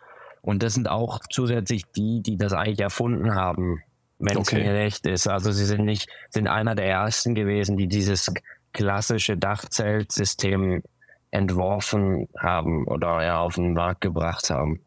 Und 0.42 0.62
das 0.62 0.74
sind 0.74 0.88
auch 0.88 1.20
zusätzlich 1.30 1.85
die, 1.96 2.22
die 2.22 2.37
das 2.37 2.52
eigentlich 2.52 2.80
erfunden 2.80 3.35
haben, 3.35 3.83
wenn 4.18 4.38
okay. 4.38 4.56
es 4.56 4.64
mir 4.64 4.72
recht 4.72 5.06
ist. 5.06 5.26
Also 5.26 5.52
sie 5.52 5.66
sind 5.66 5.85
nicht, 5.85 6.09
sind 6.30 6.48
einer 6.48 6.74
der 6.74 6.87
ersten 6.87 7.35
gewesen, 7.35 7.76
die 7.76 7.88
dieses 7.88 8.33
klassische 8.72 9.37
Dachzeltsystem 9.37 10.83
entworfen 11.30 12.28
haben 12.38 12.87
oder 12.87 13.22
ja 13.24 13.40
auf 13.40 13.54
den 13.54 13.74
Markt 13.74 14.00
gebracht 14.00 14.50
haben. 14.50 14.80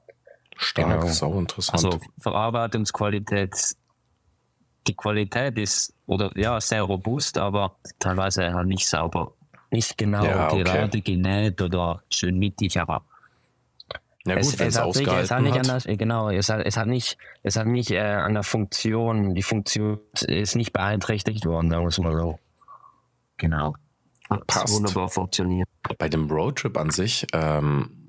Stark, 0.58 1.02
genau. 1.02 1.06
ist 1.06 1.24
auch 1.24 1.38
interessant. 1.38 1.86
Also 1.86 2.00
Verarbeitungsqualität 2.20 3.76
die 4.88 4.96
Qualität 4.96 5.58
ist 5.58 5.94
oder 6.06 6.32
ja 6.36 6.60
sehr 6.60 6.84
robust, 6.84 7.38
aber 7.38 7.76
teilweise 8.00 8.54
halt 8.54 8.68
nicht 8.68 8.88
sauber, 8.88 9.34
nicht 9.72 9.98
genau 9.98 10.26
ja, 10.26 10.48
okay. 10.52 10.64
gerade 10.64 11.02
genäht 11.02 11.62
oder 11.62 12.04
schön 12.10 12.38
mittig, 12.38 12.80
aber 12.80 13.04
ja 14.26 14.36
gut, 14.36 14.44
es, 14.44 14.60
es, 14.60 14.80
hat 14.80 14.96
nicht, 14.96 15.08
es 15.08 15.32
hat 15.32 15.42
nicht 15.42 15.58
an 15.58 15.82
der, 15.86 15.98
genau, 15.98 16.30
es 16.30 16.50
hat, 16.50 16.66
es 16.66 16.78
hat 16.78 16.88
nicht, 16.88 17.18
es 17.44 17.58
hat 17.58 17.68
nicht 17.68 17.92
äh, 17.92 18.00
an 18.00 18.34
der 18.34 18.44
Funktion, 18.44 19.36
die 19.36 19.44
Funktion 19.44 20.00
ist 20.22 20.56
nicht 20.56 20.72
beeinträchtigt 20.72 21.46
worden, 21.46 21.70
da 21.70 21.82
muss 21.82 22.00
man 22.00 22.18
so. 22.18 22.40
Genau. 23.38 23.76
Passt. 24.48 24.74
Wunderbar 24.74 25.10
funktioniert. 25.10 25.68
Bei 25.98 26.08
dem 26.08 26.32
Roadtrip 26.32 26.78
an 26.78 26.90
sich, 26.90 27.28
ähm, 27.34 28.03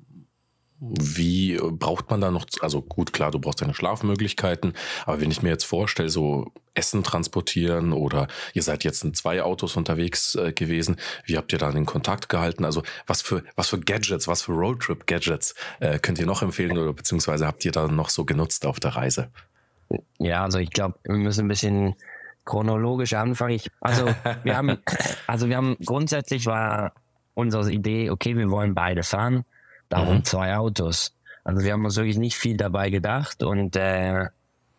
wie 0.91 1.57
braucht 1.57 2.11
man 2.11 2.21
da 2.21 2.31
noch, 2.31 2.47
also 2.61 2.83
gut, 2.83 3.13
klar, 3.13 3.31
du 3.31 3.39
brauchst 3.39 3.63
deine 3.63 3.75
Schlafmöglichkeiten, 3.75 4.75
aber 5.07 5.21
wenn 5.21 5.31
ich 5.31 5.43
mir 5.43 5.51
jetzt 5.51 5.65
vorstelle, 5.65 6.09
so 6.09 6.53
Essen 6.75 7.03
transportieren 7.05 7.93
oder 7.93 8.27
ihr 8.53 8.63
seid 8.63 8.85
jetzt 8.85 9.05
in 9.05 9.15
zwei 9.15 9.43
Autos 9.43 9.77
unterwegs 9.77 10.35
äh, 10.35 10.53
gewesen, 10.53 10.97
wie 11.25 11.37
habt 11.37 11.53
ihr 11.53 11.59
da 11.59 11.71
den 11.71 11.87
Kontakt 11.87 12.29
gehalten? 12.29 12.65
Also 12.65 12.83
was 13.07 13.23
für, 13.23 13.45
was 13.57 13.69
für 13.69 13.79
Gadgets, 13.79 14.29
was 14.29 14.43
für 14.43 14.53
Roadtrip-Gadgets 14.53 15.55
äh, 15.81 15.99
könnt 15.99 16.19
ihr 16.19 16.27
noch 16.27 16.43
empfehlen 16.43 16.77
oder 16.77 16.93
beziehungsweise 16.93 17.47
habt 17.47 17.65
ihr 17.65 17.73
da 17.73 17.87
noch 17.87 18.09
so 18.09 18.25
genutzt 18.25 18.67
auf 18.67 18.81
der 18.81 18.97
Reise? 18.97 19.31
Ja, 20.19 20.43
also 20.43 20.59
ich 20.59 20.71
glaube, 20.71 20.99
wir 21.05 21.15
müssen 21.15 21.45
ein 21.45 21.49
bisschen 21.49 21.95
chronologisch 22.45 23.15
anfangen. 23.15 23.55
Ich, 23.55 23.71
also 23.81 24.07
wir 24.43 24.57
haben, 24.57 24.79
also 25.27 25.49
wir 25.49 25.57
haben 25.57 25.77
grundsätzlich 25.85 26.47
war 26.47 26.93
unsere 27.35 27.71
Idee, 27.73 28.11
okay, 28.11 28.37
wir 28.37 28.51
wollen 28.51 28.75
beide 28.75 29.03
fahren 29.03 29.45
Darum 29.95 30.17
mhm. 30.17 30.25
zwei 30.25 30.57
Autos. 30.57 31.15
Also 31.45 31.65
wir 31.65 31.73
haben 31.73 31.85
uns 31.85 31.95
wirklich 31.97 32.19
nicht 32.19 32.37
viel 32.37 32.57
dabei 32.57 32.91
gedacht 32.91 33.45
und 33.45 33.77
äh, 33.77 34.27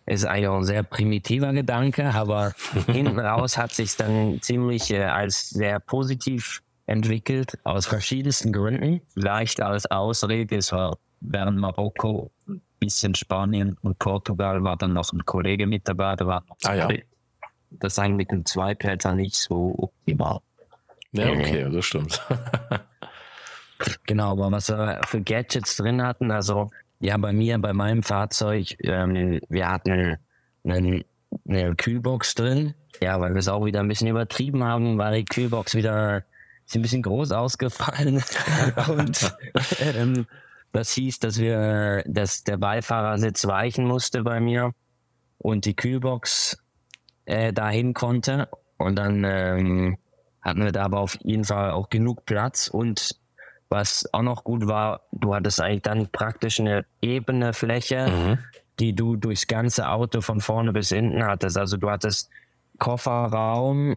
ist 0.06 0.26
eigentlich 0.26 0.48
auch 0.48 0.58
ein 0.58 0.66
sehr 0.66 0.84
primitiver 0.84 1.54
Gedanke, 1.54 2.14
aber 2.14 2.52
hinten 2.88 3.18
raus 3.18 3.58
hat 3.58 3.72
sich 3.72 3.96
dann 3.96 4.40
ziemlich 4.42 4.92
äh, 4.92 5.06
als 5.06 5.52
sehr 5.52 5.80
positiv 5.80 6.62
entwickelt, 6.86 7.58
aus 7.64 7.86
verschiedensten 7.86 8.52
Gründen. 8.52 9.02
Vielleicht 9.14 9.62
als 9.62 9.86
Ausrede, 9.90 10.58
es 10.58 10.74
war 10.74 10.98
während 11.22 11.60
Marokko, 11.60 12.32
ein 12.50 12.62
bisschen 12.80 13.16
Spanien 13.16 13.78
und 13.82 13.98
Portugal 13.98 14.64
war 14.66 14.76
dann 14.76 14.92
noch 14.92 15.14
ein 15.14 15.26
Kollege 15.26 15.66
mit 15.66 15.88
dabei. 15.88 16.18
Da 16.18 16.28
war 16.28 16.44
ah, 16.66 16.74
ja. 16.74 16.90
Das 17.72 17.98
eigentlich 18.00 18.18
mit 18.18 18.32
dem 18.32 18.46
Zweiplätzer 18.46 19.16
nicht 19.16 19.36
so 19.36 19.74
optimal. 19.78 20.40
Ja, 21.14 21.30
okay, 21.30 21.70
das 21.72 21.86
stimmt. 21.86 22.22
genau, 24.06 24.32
aber 24.32 24.52
was 24.52 24.70
wir 24.70 25.02
für 25.06 25.22
Gadgets 25.22 25.78
drin 25.78 26.02
hatten, 26.02 26.32
also 26.32 26.72
ja, 27.00 27.18
bei 27.18 27.34
mir, 27.34 27.58
bei 27.60 27.74
meinem 27.74 28.04
Fahrzeug, 28.04 28.76
ähm, 28.80 29.40
wir 29.50 29.70
hatten 29.70 30.18
einen, 30.64 31.04
eine 31.48 31.76
Kühlbox 31.76 32.36
drin. 32.36 32.74
Ja, 33.02 33.20
weil 33.20 33.34
wir 33.34 33.40
es 33.40 33.50
auch 33.50 33.66
wieder 33.66 33.82
ein 33.82 33.90
bisschen 33.90 34.08
übertrieben 34.08 34.64
haben, 34.64 34.98
war 34.98 35.12
die 35.12 35.26
Kühlbox 35.26 35.76
wieder 35.76 36.24
ist 36.66 36.76
ein 36.76 36.82
bisschen 36.82 37.04
groß 37.04 37.32
ausgefallen. 37.32 38.24
und 38.88 39.36
ähm, 39.80 40.26
das 40.72 40.92
hieß, 40.92 41.20
dass 41.20 41.38
wir, 41.38 42.04
dass 42.08 42.44
der 42.44 42.58
Beifahrersitz 42.58 43.46
weichen 43.46 43.86
musste 43.86 44.24
bei 44.24 44.40
mir 44.40 44.74
und 45.38 45.66
die 45.66 45.76
Kühlbox 45.76 46.58
äh, 47.26 47.54
dahin 47.54 47.94
konnte. 47.94 48.50
Und 48.78 48.96
dann 48.96 49.24
ähm, 49.24 49.98
hatten 50.42 50.64
wir 50.64 50.72
da 50.72 50.86
aber 50.86 51.00
auf 51.00 51.18
jeden 51.24 51.46
Fall 51.46 51.72
auch 51.72 51.90
genug 51.90 52.26
Platz 52.26 52.68
und 52.68 53.16
was 53.76 54.12
auch 54.14 54.22
noch 54.22 54.44
gut 54.44 54.68
war, 54.68 55.02
du 55.12 55.36
hattest 55.36 55.62
eigentlich 55.62 55.82
dann 55.82 56.08
praktisch 56.08 56.60
eine 56.60 56.86
ebene 57.02 57.54
Fläche, 57.54 58.08
mhm. 58.08 58.38
die 58.80 58.96
du 58.96 59.18
durchs 59.18 59.48
ganze 59.48 59.90
Auto 59.90 60.22
von 60.22 60.40
vorne 60.40 60.72
bis 60.72 60.90
hinten 60.90 61.24
hattest. 61.26 61.58
Also 61.58 61.76
du 61.76 61.90
hattest 61.90 62.30
Kofferraum, 62.80 63.96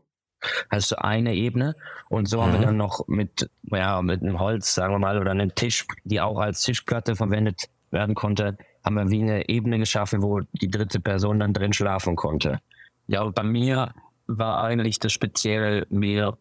hast 0.70 0.90
du 0.90 1.02
eine 1.02 1.34
Ebene 1.34 1.76
und 2.08 2.28
so 2.28 2.38
mhm. 2.38 2.42
haben 2.42 2.52
wir 2.52 2.58
mhm. 2.58 2.64
dann 2.64 2.76
noch 2.76 3.06
mit, 3.06 3.48
ja, 3.62 4.02
mit 4.02 4.22
einem 4.22 4.40
Holz, 4.40 4.74
sagen 4.74 4.94
wir 4.94 4.98
mal, 4.98 5.18
oder 5.18 5.30
einem 5.30 5.54
Tisch, 5.54 5.86
die 6.04 6.20
auch 6.20 6.38
als 6.38 6.62
Tischplatte 6.62 7.14
verwendet 7.14 7.68
werden 7.90 8.14
konnte, 8.16 8.58
haben 8.84 8.96
wir 8.96 9.10
wie 9.10 9.22
eine 9.22 9.48
Ebene 9.48 9.78
geschaffen, 9.78 10.22
wo 10.22 10.40
die 10.40 10.70
dritte 10.70 11.00
Person 11.00 11.38
dann 11.38 11.52
drin 11.52 11.72
schlafen 11.72 12.16
konnte. 12.16 12.58
Ja, 13.06 13.24
bei 13.24 13.42
mir 13.44 13.94
war 14.26 14.62
eigentlich 14.62 14.98
das 14.98 15.12
speziell 15.12 15.86
mehr, 15.88 16.36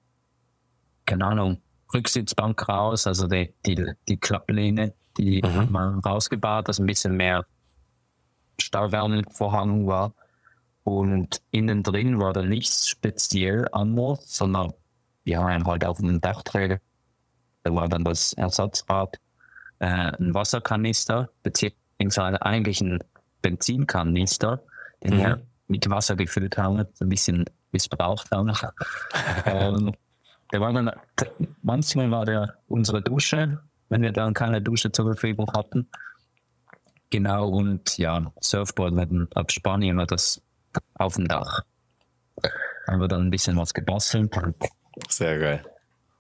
keine 1.06 1.26
Ahnung, 1.26 1.62
Rücksitzbank 1.94 2.68
raus, 2.68 3.08
also 3.08 3.28
die, 3.28 3.54
die, 3.66 3.94
die 4.08 4.18
Klapplehne, 4.18 4.94
die 5.18 5.42
mhm. 5.42 5.72
man 5.72 6.00
rausgebaut, 6.00 6.68
dass 6.68 6.80
ein 6.80 6.86
bisschen 6.86 7.16
mehr 7.16 7.46
Stahlwärme 8.60 9.24
vorhanden 9.32 9.88
war. 9.88 10.14
Und 10.84 11.42
innen 11.52 11.84
drin 11.84 12.20
war 12.20 12.34
da 12.34 12.44
nichts 12.44 12.88
speziell 12.88 13.68
anders, 13.72 14.24
sondern 14.26 14.74
wir 15.24 15.40
haben 15.40 15.66
halt 15.66 15.84
auf 15.84 15.98
dem 15.98 16.22
Dachträger, 16.22 16.80
da 17.64 17.76
war 17.76 17.90
dann 17.90 18.06
das 18.06 18.34
Ersatzrad, 18.34 19.18
äh, 19.80 19.86
ein 19.86 20.34
Wasserkanister, 20.34 21.30
beziehungsweise 21.44 22.42
eigentlich 22.42 22.80
ein 22.80 23.00
Benzinkanister, 23.42 24.64
den 25.04 25.16
mhm. 25.16 25.20
wir 25.20 25.42
mit 25.68 25.90
Wasser 25.90 26.16
gefüllt 26.16 26.58
haben, 26.58 26.80
ein 26.80 27.10
bisschen 27.10 27.46
missbraucht 27.72 28.32
haben. 28.32 28.54
ähm, 29.46 29.92
der 30.52 30.62
war 30.62 30.74
dann, 30.74 30.92
manchmal 31.62 32.12
war 32.12 32.26
der 32.26 32.56
unsere 32.68 33.02
Dusche, 33.02 33.60
wenn 33.90 34.02
wir 34.02 34.12
dann 34.12 34.34
keine 34.34 34.62
Dusche 34.62 34.92
zur 34.92 35.06
Verfügung 35.06 35.52
hatten. 35.56 35.90
Genau, 37.10 37.48
und 37.50 37.98
ja, 37.98 38.32
Surfboard 38.42 38.94
mit, 38.94 39.36
ab 39.36 39.52
Spanien 39.52 39.98
war 39.98 40.08
das 40.08 40.42
auf 40.96 41.16
dem 41.16 41.28
Dach. 41.28 41.62
Haben 42.88 43.00
wir 43.00 43.08
dann 43.08 43.28
ein 43.28 43.32
bisschen 43.32 43.58
was 43.58 43.74
gebastelt. 43.74 44.34
Sehr 45.10 45.40
geil. 45.40 45.66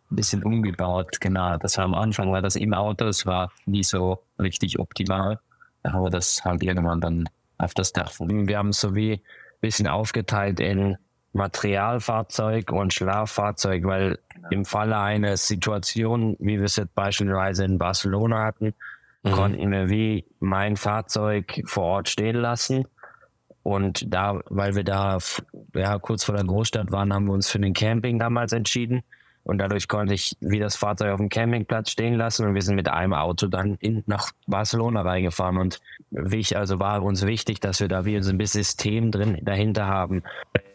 Ein 0.09 0.15
bisschen 0.15 0.43
umgebaut, 0.43 1.19
genau. 1.19 1.57
Das 1.57 1.77
war 1.77 1.85
am 1.85 1.93
Anfang, 1.93 2.31
war 2.31 2.41
das 2.41 2.55
im 2.55 2.73
Auto, 2.73 3.05
das 3.05 3.25
war 3.25 3.51
nie 3.65 3.83
so 3.83 4.23
richtig 4.39 4.79
optimal. 4.79 5.39
Da 5.83 5.93
haben 5.93 6.03
wir 6.03 6.09
das 6.09 6.43
halt 6.45 6.63
irgendwann 6.63 7.01
dann 7.01 7.29
auf 7.57 7.73
das 7.73 7.91
Dach. 7.91 8.11
Wir 8.19 8.57
haben 8.57 8.71
so 8.71 8.95
wie 8.95 9.13
ein 9.13 9.21
bisschen 9.61 9.87
aufgeteilt 9.87 10.59
in 10.59 10.97
Materialfahrzeug 11.33 12.71
und 12.71 12.93
Schlaffahrzeug, 12.93 13.83
weil 13.85 14.19
im 14.49 14.65
Falle 14.65 14.97
einer 14.97 15.37
Situation, 15.37 16.35
wie 16.39 16.57
wir 16.57 16.65
es 16.65 16.75
jetzt 16.77 16.95
beispielsweise 16.95 17.65
in 17.65 17.77
Barcelona 17.77 18.43
hatten, 18.43 18.73
mhm. 19.23 19.31
konnten 19.31 19.71
wir 19.71 19.89
wie 19.89 20.25
mein 20.39 20.77
Fahrzeug 20.77 21.61
vor 21.65 21.83
Ort 21.83 22.09
stehen 22.09 22.37
lassen. 22.37 22.85
Und 23.63 24.13
da, 24.13 24.39
weil 24.49 24.75
wir 24.75 24.83
da 24.83 25.17
ja, 25.75 25.99
kurz 25.99 26.23
vor 26.23 26.35
der 26.35 26.45
Großstadt 26.45 26.91
waren, 26.91 27.13
haben 27.13 27.25
wir 27.25 27.33
uns 27.33 27.49
für 27.49 27.59
den 27.59 27.73
Camping 27.73 28.17
damals 28.17 28.53
entschieden. 28.53 29.03
Und 29.47 29.59
dadurch 29.59 29.87
konnte 29.87 30.13
ich 30.13 30.35
wie 30.41 30.59
das 30.59 30.75
Fahrzeug 30.75 31.13
auf 31.13 31.19
dem 31.19 31.29
Campingplatz 31.29 31.91
stehen 31.91 32.15
lassen 32.15 32.45
und 32.45 32.53
wir 32.53 32.61
sind 32.61 32.75
mit 32.75 32.89
einem 32.89 33.13
Auto 33.13 33.47
dann 33.47 33.75
in, 33.75 34.03
nach 34.05 34.31
Barcelona 34.45 35.03
reingefahren. 35.03 35.57
Und 35.57 35.79
wichtig, 36.11 36.57
also 36.57 36.79
war 36.79 37.01
uns 37.01 37.25
wichtig, 37.25 37.61
dass 37.61 37.79
wir 37.79 37.87
da 37.87 38.03
wie 38.03 38.21
so 38.21 38.29
ein 38.29 38.37
bisschen 38.37 38.63
System 38.63 39.09
drin 39.09 39.37
dahinter 39.41 39.87
haben. 39.87 40.21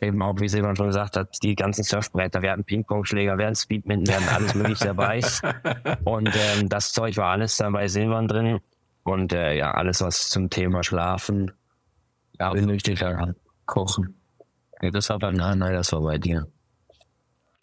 Eben 0.00 0.22
auch, 0.22 0.40
wie 0.40 0.48
Silvan 0.48 0.74
schon 0.74 0.86
gesagt 0.86 1.18
hat, 1.18 1.36
die 1.42 1.54
ganzen 1.54 1.84
Surfbretter, 1.84 2.40
wir 2.40 2.50
hatten 2.50 2.64
Ping-Pong-Schläger, 2.64 3.36
wir 3.36 3.44
hatten 3.44 3.56
Speedminton, 3.56 4.06
wir 4.06 4.14
hatten 4.14 4.34
alles 4.34 4.54
mögliche 4.54 4.86
dabei. 4.86 5.20
Und 6.04 6.30
ähm, 6.34 6.70
das 6.70 6.92
Zeug 6.92 7.18
war 7.18 7.26
alles 7.26 7.58
dann 7.58 7.74
bei 7.74 7.88
Silvan 7.88 8.26
drin. 8.26 8.60
Und 9.04 9.34
äh, 9.34 9.54
ja, 9.54 9.72
alles, 9.72 10.00
was 10.00 10.30
zum 10.30 10.48
Thema 10.48 10.82
Schlafen, 10.82 11.52
ja, 12.40 12.50
benötigt 12.52 13.04
kochen. 13.66 14.14
Ja, 14.80 14.90
das 14.90 15.10
war 15.10 15.18
bei, 15.18 15.30
nein, 15.30 15.58
nein, 15.58 15.74
das 15.74 15.92
war 15.92 16.00
bei 16.00 16.16
dir. 16.16 16.46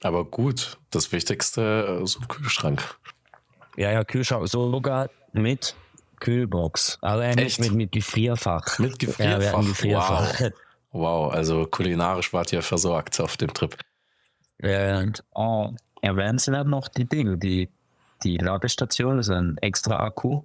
Aber 0.01 0.25
gut, 0.25 0.77
das 0.91 1.11
Wichtigste, 1.11 2.01
äh, 2.01 2.05
so 2.05 2.19
ein 2.21 2.27
Kühlschrank. 2.27 2.97
Ja, 3.75 3.91
ja, 3.91 4.03
Kühlschrank, 4.03 4.47
sogar 4.47 5.09
mit 5.33 5.75
Kühlbox. 6.19 6.97
Aber 7.01 7.23
also, 7.23 7.39
äh, 7.39 7.43
nicht 7.43 7.59
mit, 7.59 7.73
mit 7.73 7.91
Gefrierfach. 7.91 8.79
Mit 8.79 8.99
Gefrierfach. 8.99 9.61
Ja, 9.61 9.61
Gefrierfach. 9.61 10.41
Wow. 10.41 10.51
wow, 10.91 11.33
also 11.33 11.65
kulinarisch 11.65 12.31
wart 12.33 12.53
ihr 12.53 12.61
versorgt 12.61 13.19
auf 13.19 13.37
dem 13.37 13.53
Trip. 13.53 13.77
Und 14.61 15.23
oh, 15.33 15.71
erwähnenswert 16.01 16.67
noch 16.67 16.87
die 16.87 17.05
Dinge, 17.05 17.37
die, 17.37 17.69
die 18.23 18.37
Ladestation 18.37 19.19
ist 19.19 19.29
ein 19.29 19.57
extra 19.57 19.97
Akku. 19.97 20.43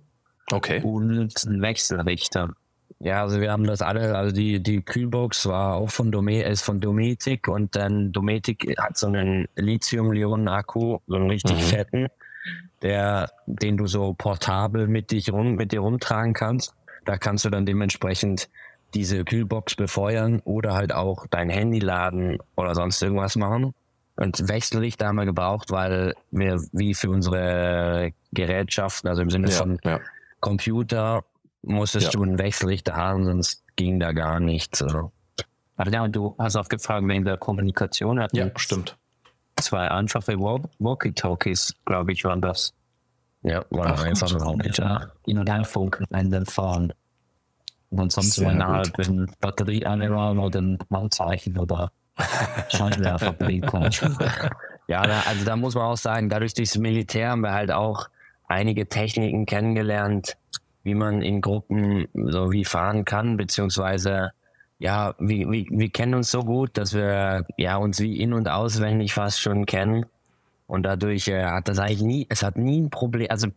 Okay. 0.53 0.83
Und 0.83 1.45
ein 1.45 1.63
Wechselrichter. 1.63 2.55
Ja, 3.01 3.23
also 3.23 3.41
wir 3.41 3.53
haben 3.53 3.67
das 3.67 3.83
alle, 3.83 4.17
also 4.17 4.35
die, 4.35 4.63
die 4.63 4.81
Kühlbox 4.81 5.47
war 5.47 5.75
auch 5.75 5.91
von, 5.91 6.11
Dome, 6.11 6.43
ist 6.43 6.63
von 6.63 6.81
Dometic 6.81 7.49
und 7.49 7.77
dann 7.77 8.13
Dometic 8.13 8.75
hat 8.79 8.97
so 8.97 9.09
einen 9.09 9.47
Lithium-Ionen-Akku, 9.57 10.99
so 11.07 11.15
einen 11.15 11.29
richtig 11.29 11.57
mhm. 11.57 11.61
fetten, 11.61 12.09
der, 12.81 13.31
den 13.47 13.77
du 13.77 13.87
so 13.87 14.15
portabel 14.15 14.89
mit, 14.89 15.11
dich 15.11 15.31
rum, 15.31 15.57
mit 15.57 15.73
dir 15.73 15.81
rumtragen 15.81 16.33
kannst. 16.33 16.75
Da 17.05 17.19
kannst 17.19 17.45
du 17.45 17.51
dann 17.51 17.67
dementsprechend 17.67 18.49
diese 18.95 19.25
Kühlbox 19.25 19.75
befeuern 19.75 20.41
oder 20.45 20.75
halt 20.75 20.95
auch 20.95 21.27
dein 21.29 21.51
Handy 21.51 21.81
laden 21.81 22.39
oder 22.57 22.75
sonst 22.75 23.03
irgendwas 23.03 23.37
machen. 23.37 23.75
Und 24.17 24.49
Wechselrichter 24.49 25.09
haben 25.09 25.17
wir 25.17 25.25
gebraucht, 25.25 25.71
weil 25.73 26.15
wir 26.31 26.63
wie 26.73 26.95
für 26.95 27.11
unsere 27.11 28.13
Gerätschaften, 28.33 29.11
also 29.11 29.23
im 29.23 29.31
Sinne 29.31 29.51
ja, 29.51 29.55
von 29.55 29.79
ja. 29.85 30.01
Computer 30.41 31.25
musstest 31.67 32.07
ja. 32.07 32.11
du 32.13 32.23
einen 32.23 32.39
Wechselrichter 32.39 32.97
haben, 32.97 33.25
sonst 33.25 33.65
ging 33.77 34.01
da 34.01 34.13
gar 34.13 34.41
nichts. 34.41 34.79
So. 34.79 35.13
Aber 35.77 35.91
ja, 35.91 36.07
du 36.09 36.35
hast 36.39 36.57
auch 36.57 36.69
gefragt, 36.69 37.07
wegen 37.09 37.25
der 37.25 37.37
Kommunikation 37.37 38.21
hatten. 38.21 38.37
Ja, 38.37 38.51
stimmt. 38.57 38.97
Zwei 39.57 39.91
einfache 39.91 40.39
Walkie-Talkies, 40.39 41.75
glaube 41.85 42.13
ich, 42.13 42.25
waren 42.25 42.41
das. 42.41 42.75
Ja, 43.43 43.65
waren 43.71 43.93
Ach, 43.93 44.05
einfach 44.05 44.33
nur 44.33 44.65
ja, 44.65 45.13
Hin- 45.27 45.39
und 45.39 45.51
Herfunken 45.51 46.07
in 46.15 46.31
den 46.31 46.47
Fahren. 46.47 46.93
Und 47.91 48.11
sonst 48.11 48.35
Sehr 48.35 48.51
innerhalb 48.51 48.97
wenn 48.99 49.31
Batterie 49.41 49.85
annehmen 49.87 50.39
oder 50.39 50.59
ein 50.63 50.79
Malzeichen 50.89 51.59
oder 51.59 51.93
Scheinwerfer 52.69 53.33
blinken. 53.33 53.91
ja, 54.89 55.07
da, 55.07 55.21
also 55.27 55.45
da 55.45 55.57
muss 55.57 55.75
man 55.75 55.85
auch 55.85 55.97
sagen, 55.97 56.29
dadurch 56.29 56.55
durchs 56.55 56.77
Militär 56.77 57.31
haben 57.31 57.43
wir 57.43 57.53
halt 57.53 57.71
auch 57.71 58.09
einige 58.47 58.89
Techniken 58.89 59.47
kennengelernt, 59.47 60.37
wie 60.85 60.95
man 60.95 61.23
in 61.23 61.41
Gruppen 61.41 62.07
so 62.15 62.53
wie 62.53 62.65
fahren 62.65 63.05
kann, 63.05 63.37
beziehungsweise 63.37 64.33
ja, 64.79 65.15
wir, 65.19 65.51
wir, 65.51 65.67
wir 65.71 65.89
kennen 65.89 66.15
uns 66.15 66.31
so 66.31 66.41
gut, 66.43 66.77
dass 66.77 66.95
wir 66.95 67.47
ja 67.57 67.77
uns 67.77 68.01
wie 68.01 68.21
in- 68.21 68.33
und 68.33 68.49
auswendig 68.49 69.15
fast 69.15 69.41
schon 69.41 69.67
kennen. 69.67 70.07
Und 70.67 70.85
dadurch 70.85 71.29
äh, 71.29 71.45
hat 71.45 71.69
das 71.69 71.79
eigentlich 71.79 72.03
nie, 72.03 72.27
es 72.29 72.43
hat 72.43 72.57
nie 72.57 72.81
ein 72.81 72.91
Problem, 72.91 73.29
also 73.31 73.49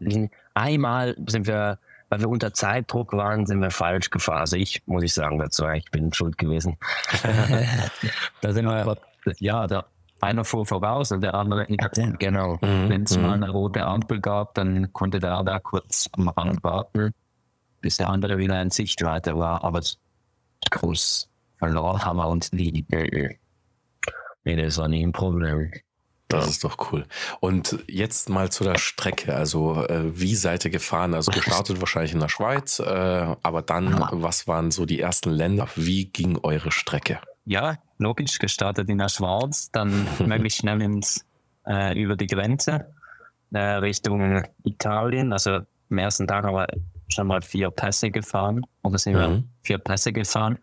einmal 0.54 1.16
sind 1.28 1.48
wir, 1.48 1.80
weil 2.10 2.20
wir 2.20 2.30
unter 2.30 2.54
Zeitdruck 2.54 3.13
waren, 3.13 3.46
sind 3.46 3.62
wir 3.62 3.72
falsch 3.72 4.10
gefahren. 4.10 4.42
Also 4.42 4.58
ich, 4.58 4.84
muss 4.86 5.04
ich 5.04 5.13
sagen 5.13 5.40
dazu, 5.40 5.68
ich 5.70 5.90
bin 5.92 6.13
schuld 6.13 6.38
gewesen. 6.38 6.78
da 8.42 8.54
sind 8.54 8.66
wir, 8.66 8.98
ja, 9.40 9.68
da, 9.68 9.86
einer 10.22 10.46
fuhr 10.46 10.66
voraus 10.66 11.12
und 11.12 11.22
der 11.22 11.34
andere 11.34 11.66
hinterher. 11.66 12.14
Genau. 12.20 12.56
Mhm. 12.62 12.90
Wenn 12.90 13.04
es 13.04 13.16
mhm. 13.16 13.24
mal 13.24 13.34
eine 13.34 13.50
rote 13.50 13.86
Ampel 13.86 14.20
gab, 14.20 14.56
dann 14.56 14.92
konnte 14.94 15.20
der 15.20 15.44
da 15.44 15.60
kurz 15.60 16.10
am 16.14 16.30
Rand 16.30 16.64
warten, 16.64 17.12
bis 17.82 17.98
der 17.98 18.10
andere 18.10 18.38
wieder 18.38 18.62
in 18.62 18.70
Sichtweite 18.70 19.38
war. 19.38 19.64
Aber 19.64 19.82
groß 20.70 21.30
verloren 21.58 22.04
haben 22.04 22.18
wir 22.18 22.28
uns 22.28 22.52
nie. 22.52 22.86
Nee, 24.44 24.56
das 24.56 24.78
war 24.78 24.88
nie 24.88 25.06
ein 25.06 25.12
Problem. 25.12 25.72
Das 26.30 26.48
ist 26.50 26.64
doch 26.66 26.92
cool. 26.92 27.06
Und 27.40 27.84
jetzt 27.88 28.30
mal 28.30 28.52
zu 28.52 28.66
der 28.66 28.78
Strecke. 28.78 29.34
Also, 29.34 29.86
äh, 29.86 30.20
wie 30.20 30.36
seid 30.36 30.66
ihr 30.66 30.72
gefahren? 30.72 31.14
Also, 31.14 31.32
gestartet 31.32 31.80
wahrscheinlich 31.80 32.14
in 32.14 32.20
der 32.20 32.28
Schweiz, 32.28 32.80
äh, 32.80 33.36
aber 33.42 33.62
dann, 33.62 34.06
was 34.12 34.46
waren 34.46 34.72
so 34.72 34.86
die 34.86 35.00
ersten 35.00 35.30
Länder? 35.30 35.70
Wie 35.76 36.06
ging 36.06 36.38
eure 36.44 36.72
Strecke? 36.72 37.22
Ja, 37.48 37.78
logisch, 37.98 38.40
gestartet 38.40 38.90
in 38.90 38.98
der 38.98 39.08
Schweiz, 39.08 39.72
dann 39.72 40.06
möglichst 40.26 40.60
schnell 40.60 40.82
ins, 40.82 41.26
äh, 41.66 41.98
über 41.98 42.18
die 42.18 42.28
Grenze 42.28 42.94
äh, 43.54 43.60
Richtung 43.60 44.44
Italien. 44.66 45.32
Also, 45.32 45.62
am 45.90 45.98
ersten 45.98 46.28
Tag 46.28 46.44
haben 46.44 46.56
wir 46.56 46.68
schon 47.08 47.28
mal 47.28 47.42
vier 47.42 47.72
Pässe 47.72 48.12
gefahren 48.12 48.66
oder 48.84 48.98
sind 48.98 49.14
mhm. 49.14 49.20
wir 49.20 49.44
vier 49.64 49.78
Pässe 49.78 50.12
gefahren. 50.12 50.60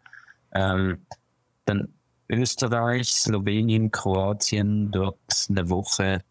Ähm, 0.52 0.98
dann 1.64 1.88
Österreich, 2.28 3.08
Slowenien, 3.08 3.90
Kroatien, 3.90 4.90
dort 4.90 5.46
eine 5.48 5.70
Woche 5.70 6.22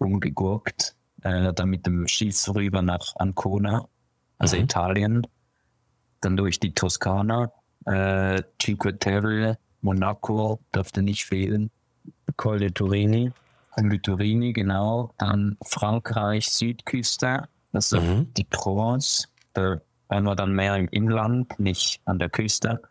rumgegurkt, 0.00 0.96
äh, 1.22 1.52
dann 1.52 1.68
mit 1.70 1.86
dem 1.86 2.08
Schiff 2.08 2.48
rüber 2.48 2.82
nach 2.82 3.14
Ancona, 3.16 3.86
also 4.38 4.56
mhm. 4.56 4.64
Italien, 4.64 5.26
dann 6.20 6.36
durch 6.36 6.58
die 6.58 6.74
Toskana, 6.74 7.52
äh, 7.86 8.42
Cinque 8.60 8.98
Terre, 8.98 9.56
Monaco 9.82 10.60
dürfte 10.74 11.02
nicht 11.02 11.24
fehlen, 11.24 11.70
Col 12.36 12.58
de 12.58 12.70
Turini, 12.70 13.32
Col 13.70 13.88
de 13.88 13.98
Turini, 13.98 14.52
genau, 14.52 15.14
dann 15.18 15.56
Frankreich, 15.62 16.50
Südküste, 16.50 17.48
also 17.72 18.00
mhm. 18.00 18.32
die 18.34 18.44
Provence, 18.44 19.28
da 19.52 19.80
waren 20.08 20.24
wir 20.24 20.34
dann 20.34 20.52
mehr 20.52 20.76
im 20.76 20.88
Inland, 20.88 21.58
nicht 21.58 22.00
an 22.04 22.18
der 22.18 22.28
Küste. 22.28 22.82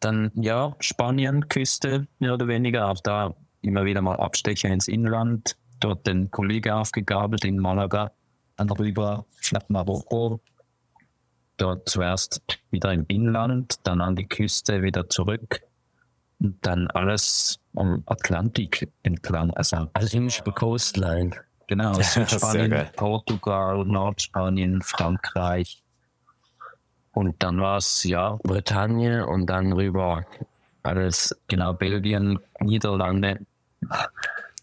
Dann 0.00 0.30
ja, 0.34 0.74
Spanien, 0.80 1.48
Küste, 1.48 2.06
mehr 2.18 2.34
oder 2.34 2.48
weniger, 2.48 2.88
auch 2.88 3.00
da 3.00 3.34
immer 3.62 3.84
wieder 3.84 4.02
mal 4.02 4.16
Abstecher 4.16 4.68
ins 4.68 4.88
Inland, 4.88 5.56
dort 5.80 6.06
den 6.06 6.30
Kollegen 6.30 6.72
aufgegabelt 6.72 7.44
in 7.44 7.58
Malaga, 7.58 8.12
dann 8.56 8.70
rüber 8.70 9.24
nach 9.52 9.68
Marokko, 9.68 10.40
dort 11.56 11.88
zuerst 11.88 12.42
wieder 12.70 12.92
im 12.92 13.04
Inland, 13.08 13.76
dann 13.84 14.00
an 14.00 14.16
die 14.16 14.26
Küste 14.26 14.82
wieder 14.82 15.08
zurück 15.08 15.62
dann 16.60 16.88
alles 16.88 17.58
am 17.76 18.02
Atlantik 18.06 18.90
entlang. 19.02 19.50
Also 19.52 19.88
alles 19.92 20.14
über 20.14 20.52
Coastline. 20.52 21.32
Genau, 21.68 21.94
Südspanien, 22.00 22.88
Portugal, 22.96 23.84
Nordspanien, 23.84 24.82
Frankreich, 24.82 25.82
und 27.12 27.42
dann 27.42 27.60
war 27.60 27.76
es 27.76 28.04
ja 28.04 28.38
Bretagne 28.42 29.26
und 29.26 29.46
dann 29.46 29.72
rüber 29.72 30.24
alles, 30.82 31.36
genau, 31.46 31.74
Belgien, 31.74 32.38
Niederlande 32.60 33.40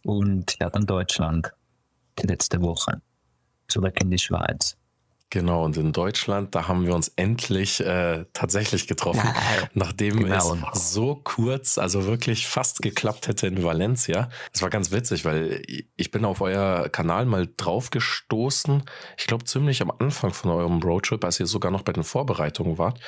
und 0.04 0.58
ja, 0.60 0.70
dann 0.70 0.86
Deutschland 0.86 1.52
die 2.18 2.28
letzte 2.28 2.62
Woche. 2.62 3.02
Zurück 3.68 4.02
in 4.02 4.10
die 4.10 4.18
Schweiz. 4.18 4.76
Genau, 5.32 5.64
und 5.64 5.78
in 5.78 5.92
Deutschland, 5.92 6.56
da 6.56 6.68
haben 6.68 6.88
wir 6.88 6.96
uns 6.96 7.10
endlich 7.16 7.82
äh, 7.82 8.26
tatsächlich 8.34 8.88
getroffen, 8.88 9.22
ja, 9.36 9.68
nachdem 9.76 10.24
genau. 10.24 10.58
es 10.74 10.92
so 10.92 11.22
kurz, 11.24 11.78
also 11.78 12.08
wirklich 12.08 12.48
fast 12.48 12.82
geklappt 12.82 13.28
hätte 13.28 13.46
in 13.46 13.64
Valencia. 13.64 14.30
Das 14.52 14.64
war 14.64 14.72
ganz 14.72 14.92
witzig, 14.92 15.26
weil 15.26 15.62
ich 15.96 16.10
bin 16.10 16.26
auf 16.26 16.42
euer 16.42 16.90
Kanal 16.90 17.28
mal 17.28 17.48
drauf 17.58 17.92
gestoßen. 17.92 18.84
Ich 19.18 19.28
glaube 19.28 19.46
ziemlich 19.46 19.84
am 19.84 19.92
Anfang 19.92 20.34
von 20.34 20.50
eurem 20.50 20.82
Roadtrip, 20.82 21.24
als 21.24 21.40
ihr 21.40 21.46
sogar 21.46 21.72
noch 21.72 21.84
bei 21.84 21.94
den 21.94 22.04
Vorbereitungen 22.04 22.80
wart. 22.80 23.00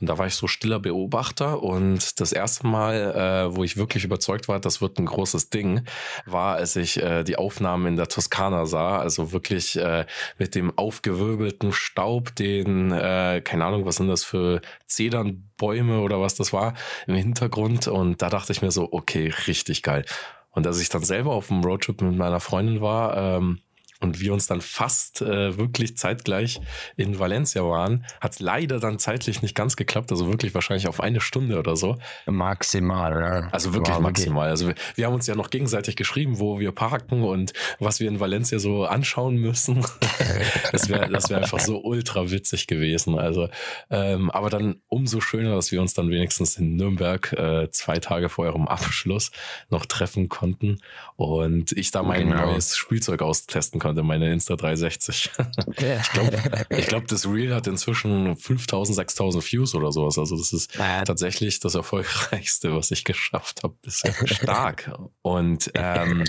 Und 0.00 0.08
da 0.08 0.18
war 0.18 0.26
ich 0.26 0.34
so 0.34 0.46
stiller 0.46 0.80
Beobachter 0.80 1.62
und 1.62 2.20
das 2.20 2.32
erste 2.32 2.66
Mal, 2.66 3.48
äh, 3.50 3.56
wo 3.56 3.64
ich 3.64 3.76
wirklich 3.76 4.04
überzeugt 4.04 4.48
war, 4.48 4.60
das 4.60 4.80
wird 4.80 4.98
ein 4.98 5.06
großes 5.06 5.50
Ding, 5.50 5.84
war, 6.26 6.56
als 6.56 6.76
ich 6.76 7.00
äh, 7.02 7.22
die 7.24 7.36
Aufnahmen 7.36 7.86
in 7.86 7.96
der 7.96 8.08
Toskana 8.08 8.66
sah. 8.66 8.98
Also 8.98 9.32
wirklich 9.32 9.76
äh, 9.76 10.06
mit 10.38 10.54
dem 10.54 10.76
aufgewirbelten 10.76 11.63
Staub, 11.72 12.34
den, 12.36 12.92
äh, 12.92 13.40
keine 13.44 13.64
Ahnung, 13.64 13.84
was 13.84 13.96
sind 13.96 14.08
das 14.08 14.24
für 14.24 14.60
Zedernbäume 14.86 16.00
oder 16.00 16.20
was 16.20 16.34
das 16.34 16.52
war 16.52 16.74
im 17.06 17.14
Hintergrund. 17.14 17.88
Und 17.88 18.22
da 18.22 18.30
dachte 18.30 18.52
ich 18.52 18.62
mir 18.62 18.70
so, 18.70 18.88
okay, 18.92 19.32
richtig 19.46 19.82
geil. 19.82 20.04
Und 20.50 20.66
als 20.66 20.80
ich 20.80 20.88
dann 20.88 21.02
selber 21.02 21.32
auf 21.32 21.48
dem 21.48 21.62
Roadtrip 21.62 22.00
mit 22.00 22.16
meiner 22.16 22.40
Freundin 22.40 22.80
war, 22.80 23.16
ähm, 23.16 23.60
und 24.00 24.20
wir 24.20 24.32
uns 24.32 24.46
dann 24.46 24.60
fast 24.60 25.22
äh, 25.22 25.56
wirklich 25.56 25.96
zeitgleich 25.96 26.60
in 26.96 27.18
Valencia 27.18 27.62
waren, 27.62 28.04
hat 28.20 28.32
es 28.32 28.40
leider 28.40 28.80
dann 28.80 28.98
zeitlich 28.98 29.42
nicht 29.42 29.54
ganz 29.54 29.76
geklappt, 29.76 30.10
also 30.10 30.28
wirklich 30.28 30.54
wahrscheinlich 30.54 30.88
auf 30.88 31.00
eine 31.00 31.20
Stunde 31.20 31.58
oder 31.58 31.76
so. 31.76 31.96
Maximal, 32.26 33.20
ja. 33.20 33.48
Also 33.50 33.74
wirklich 33.74 33.96
wow, 33.96 34.02
maximal. 34.02 34.48
Also 34.48 34.68
wir, 34.68 34.74
wir, 34.94 35.06
haben 35.06 35.14
uns 35.14 35.26
ja 35.26 35.34
noch 35.34 35.50
gegenseitig 35.50 35.96
geschrieben, 35.96 36.38
wo 36.38 36.58
wir 36.58 36.72
parken 36.72 37.22
und 37.22 37.52
was 37.78 38.00
wir 38.00 38.08
in 38.08 38.20
Valencia 38.20 38.58
so 38.58 38.84
anschauen 38.84 39.36
müssen. 39.36 39.84
das 40.72 40.88
wäre 40.88 41.08
das 41.10 41.30
wär 41.30 41.38
einfach 41.38 41.60
so 41.60 41.82
ultra 41.82 42.30
witzig 42.30 42.66
gewesen. 42.66 43.18
Also, 43.18 43.48
ähm, 43.90 44.30
aber 44.30 44.50
dann 44.50 44.76
umso 44.88 45.20
schöner, 45.20 45.54
dass 45.54 45.70
wir 45.72 45.80
uns 45.80 45.94
dann 45.94 46.10
wenigstens 46.10 46.56
in 46.56 46.76
Nürnberg 46.76 47.32
äh, 47.32 47.70
zwei 47.70 47.98
Tage 47.98 48.28
vor 48.28 48.44
eurem 48.46 48.68
Abschluss 48.68 49.30
noch 49.70 49.86
treffen 49.86 50.28
konnten 50.28 50.78
und 51.16 51.72
ich 51.72 51.90
da 51.90 52.02
mein 52.02 52.28
genau. 52.28 52.46
neues 52.52 52.76
Spielzeug 52.76 53.22
austesten 53.22 53.80
konnte, 53.80 53.93
meine 54.02 54.32
Insta 54.32 54.56
360. 54.56 55.30
ich 55.78 56.10
glaube, 56.12 56.66
glaub, 56.86 57.08
das 57.08 57.26
Reel 57.26 57.54
hat 57.54 57.66
inzwischen 57.66 58.36
5000, 58.36 58.96
6000 58.96 59.52
Views 59.52 59.74
oder 59.74 59.92
sowas. 59.92 60.18
Also 60.18 60.36
das 60.36 60.52
ist 60.52 60.74
ja. 60.76 61.04
tatsächlich 61.04 61.60
das 61.60 61.74
erfolgreichste, 61.74 62.74
was 62.74 62.90
ich 62.90 63.04
geschafft 63.04 63.62
habe 63.62 63.74
bisher. 63.82 64.14
Stark. 64.26 64.90
Und 65.22 65.70
ähm, 65.74 66.24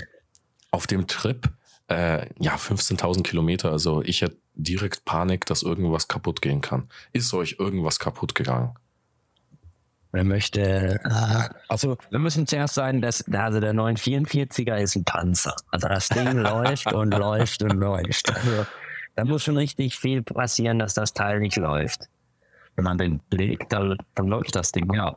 auf 0.70 0.86
dem 0.86 1.06
Trip, 1.06 1.48
äh, 1.88 2.26
ja, 2.38 2.56
15.000 2.56 3.22
Kilometer. 3.22 3.70
Also 3.72 4.02
ich 4.02 4.22
hätte 4.22 4.36
direkt 4.54 5.04
Panik, 5.04 5.46
dass 5.46 5.62
irgendwas 5.62 6.08
kaputt 6.08 6.42
gehen 6.42 6.60
kann. 6.60 6.88
Ist 7.12 7.32
euch 7.34 7.56
irgendwas 7.58 7.98
kaputt 7.98 8.34
gegangen? 8.34 8.74
Wer 10.16 10.24
möchte, 10.24 10.98
äh, 11.04 11.54
also 11.68 11.98
wir 12.08 12.18
müssen 12.18 12.46
zuerst 12.46 12.72
sagen, 12.72 13.02
dass 13.02 13.22
also 13.30 13.60
der 13.60 13.74
944er 13.74 14.76
ist 14.76 14.96
ein 14.96 15.04
Panzer. 15.04 15.54
Also 15.70 15.88
das 15.88 16.08
Ding 16.08 16.32
läuft 16.38 16.90
und 16.90 17.10
läuft 17.10 17.62
und 17.62 17.72
läuft. 17.72 18.34
Also, 18.34 18.64
da 19.14 19.26
muss 19.26 19.42
schon 19.42 19.58
richtig 19.58 19.98
viel 19.98 20.22
passieren, 20.22 20.78
dass 20.78 20.94
das 20.94 21.12
Teil 21.12 21.40
nicht 21.40 21.56
läuft. 21.56 22.08
Wenn 22.76 22.84
man 22.84 22.96
den 22.96 23.20
legt, 23.30 23.74
dann, 23.74 23.98
dann 24.14 24.28
läuft 24.28 24.56
das 24.56 24.72
Ding 24.72 24.90
ja. 24.94 25.14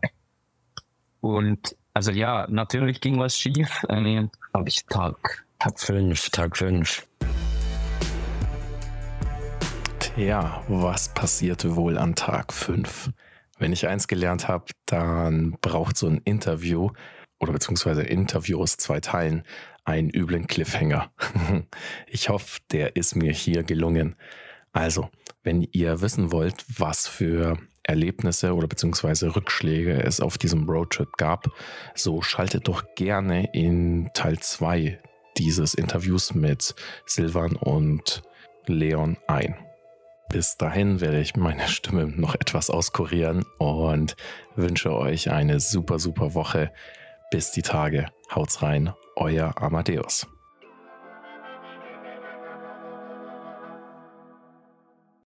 Und 1.22 1.78
also 1.94 2.12
ja, 2.12 2.46
natürlich 2.50 3.00
ging 3.00 3.18
was 3.20 3.38
schief. 3.38 3.86
Äh, 3.88 4.28
Habe 4.54 4.68
ich 4.68 4.86
Tag, 4.88 5.46
Tag 5.60 5.80
5, 5.80 6.30
Tag 6.32 6.58
5. 6.58 7.08
Tja, 10.00 10.62
was 10.68 11.14
passierte 11.14 11.78
wohl 11.78 11.98
an 11.98 12.16
Tag 12.16 12.52
5? 12.52 13.12
Wenn 13.60 13.74
ich 13.74 13.88
eins 13.88 14.08
gelernt 14.08 14.48
habe, 14.48 14.66
dann 14.86 15.58
braucht 15.62 15.98
so 15.98 16.08
ein 16.08 16.22
Interview 16.24 16.90
oder 17.40 17.54
beziehungsweise 17.54 18.04
Interview 18.04 18.60
aus 18.62 18.78
zwei 18.78 19.00
Teilen 19.00 19.44
einen 19.84 20.10
üblen 20.10 20.48
Cliffhanger. 20.48 21.12
ich 22.08 22.30
hoffe, 22.30 22.60
der 22.72 22.96
ist 22.96 23.16
mir 23.16 23.32
hier 23.32 23.64
gelungen. 23.64 24.16
Also, 24.72 25.10
wenn 25.44 25.68
ihr 25.72 26.02
wissen 26.02 26.32
wollt, 26.32 26.64
was 26.78 27.08
für 27.08 27.58
Erlebnisse 27.84 28.54
oder 28.54 28.68
beziehungsweise 28.68 29.36
Rückschläge 29.36 30.04
es 30.04 30.22
auf 30.22 30.38
diesem 30.38 30.70
Roadtrip 30.70 31.18
gab, 31.18 31.50
so 31.96 32.22
schaltet 32.22 32.68
doch 32.68 32.84
gerne 32.96 33.50
in 33.54 34.10
Teil 34.14 34.40
2 34.40 35.00
dieses 35.38 35.74
Interviews 35.74 36.34
mit 36.34 36.76
Silvan 37.06 37.56
und 37.56 38.22
Leon 38.68 39.18
ein. 39.28 39.56
Bis 40.30 40.58
dahin 40.58 41.02
werde 41.02 41.20
ich 41.20 41.36
meine 41.36 41.68
Stimme 41.68 42.08
noch 42.08 42.36
etwas 42.36 42.70
auskurieren 42.70 43.46
und 43.58 44.16
wünsche 44.56 44.94
euch 44.94 45.32
eine 45.32 45.60
super, 45.60 46.00
super 46.00 46.34
Woche. 46.34 46.72
Bis 47.32 47.52
die 47.52 47.64
Tage. 47.64 48.08
Haut's 48.34 48.62
rein, 48.62 48.94
euer 49.16 49.62
Amadeus. 49.62 50.28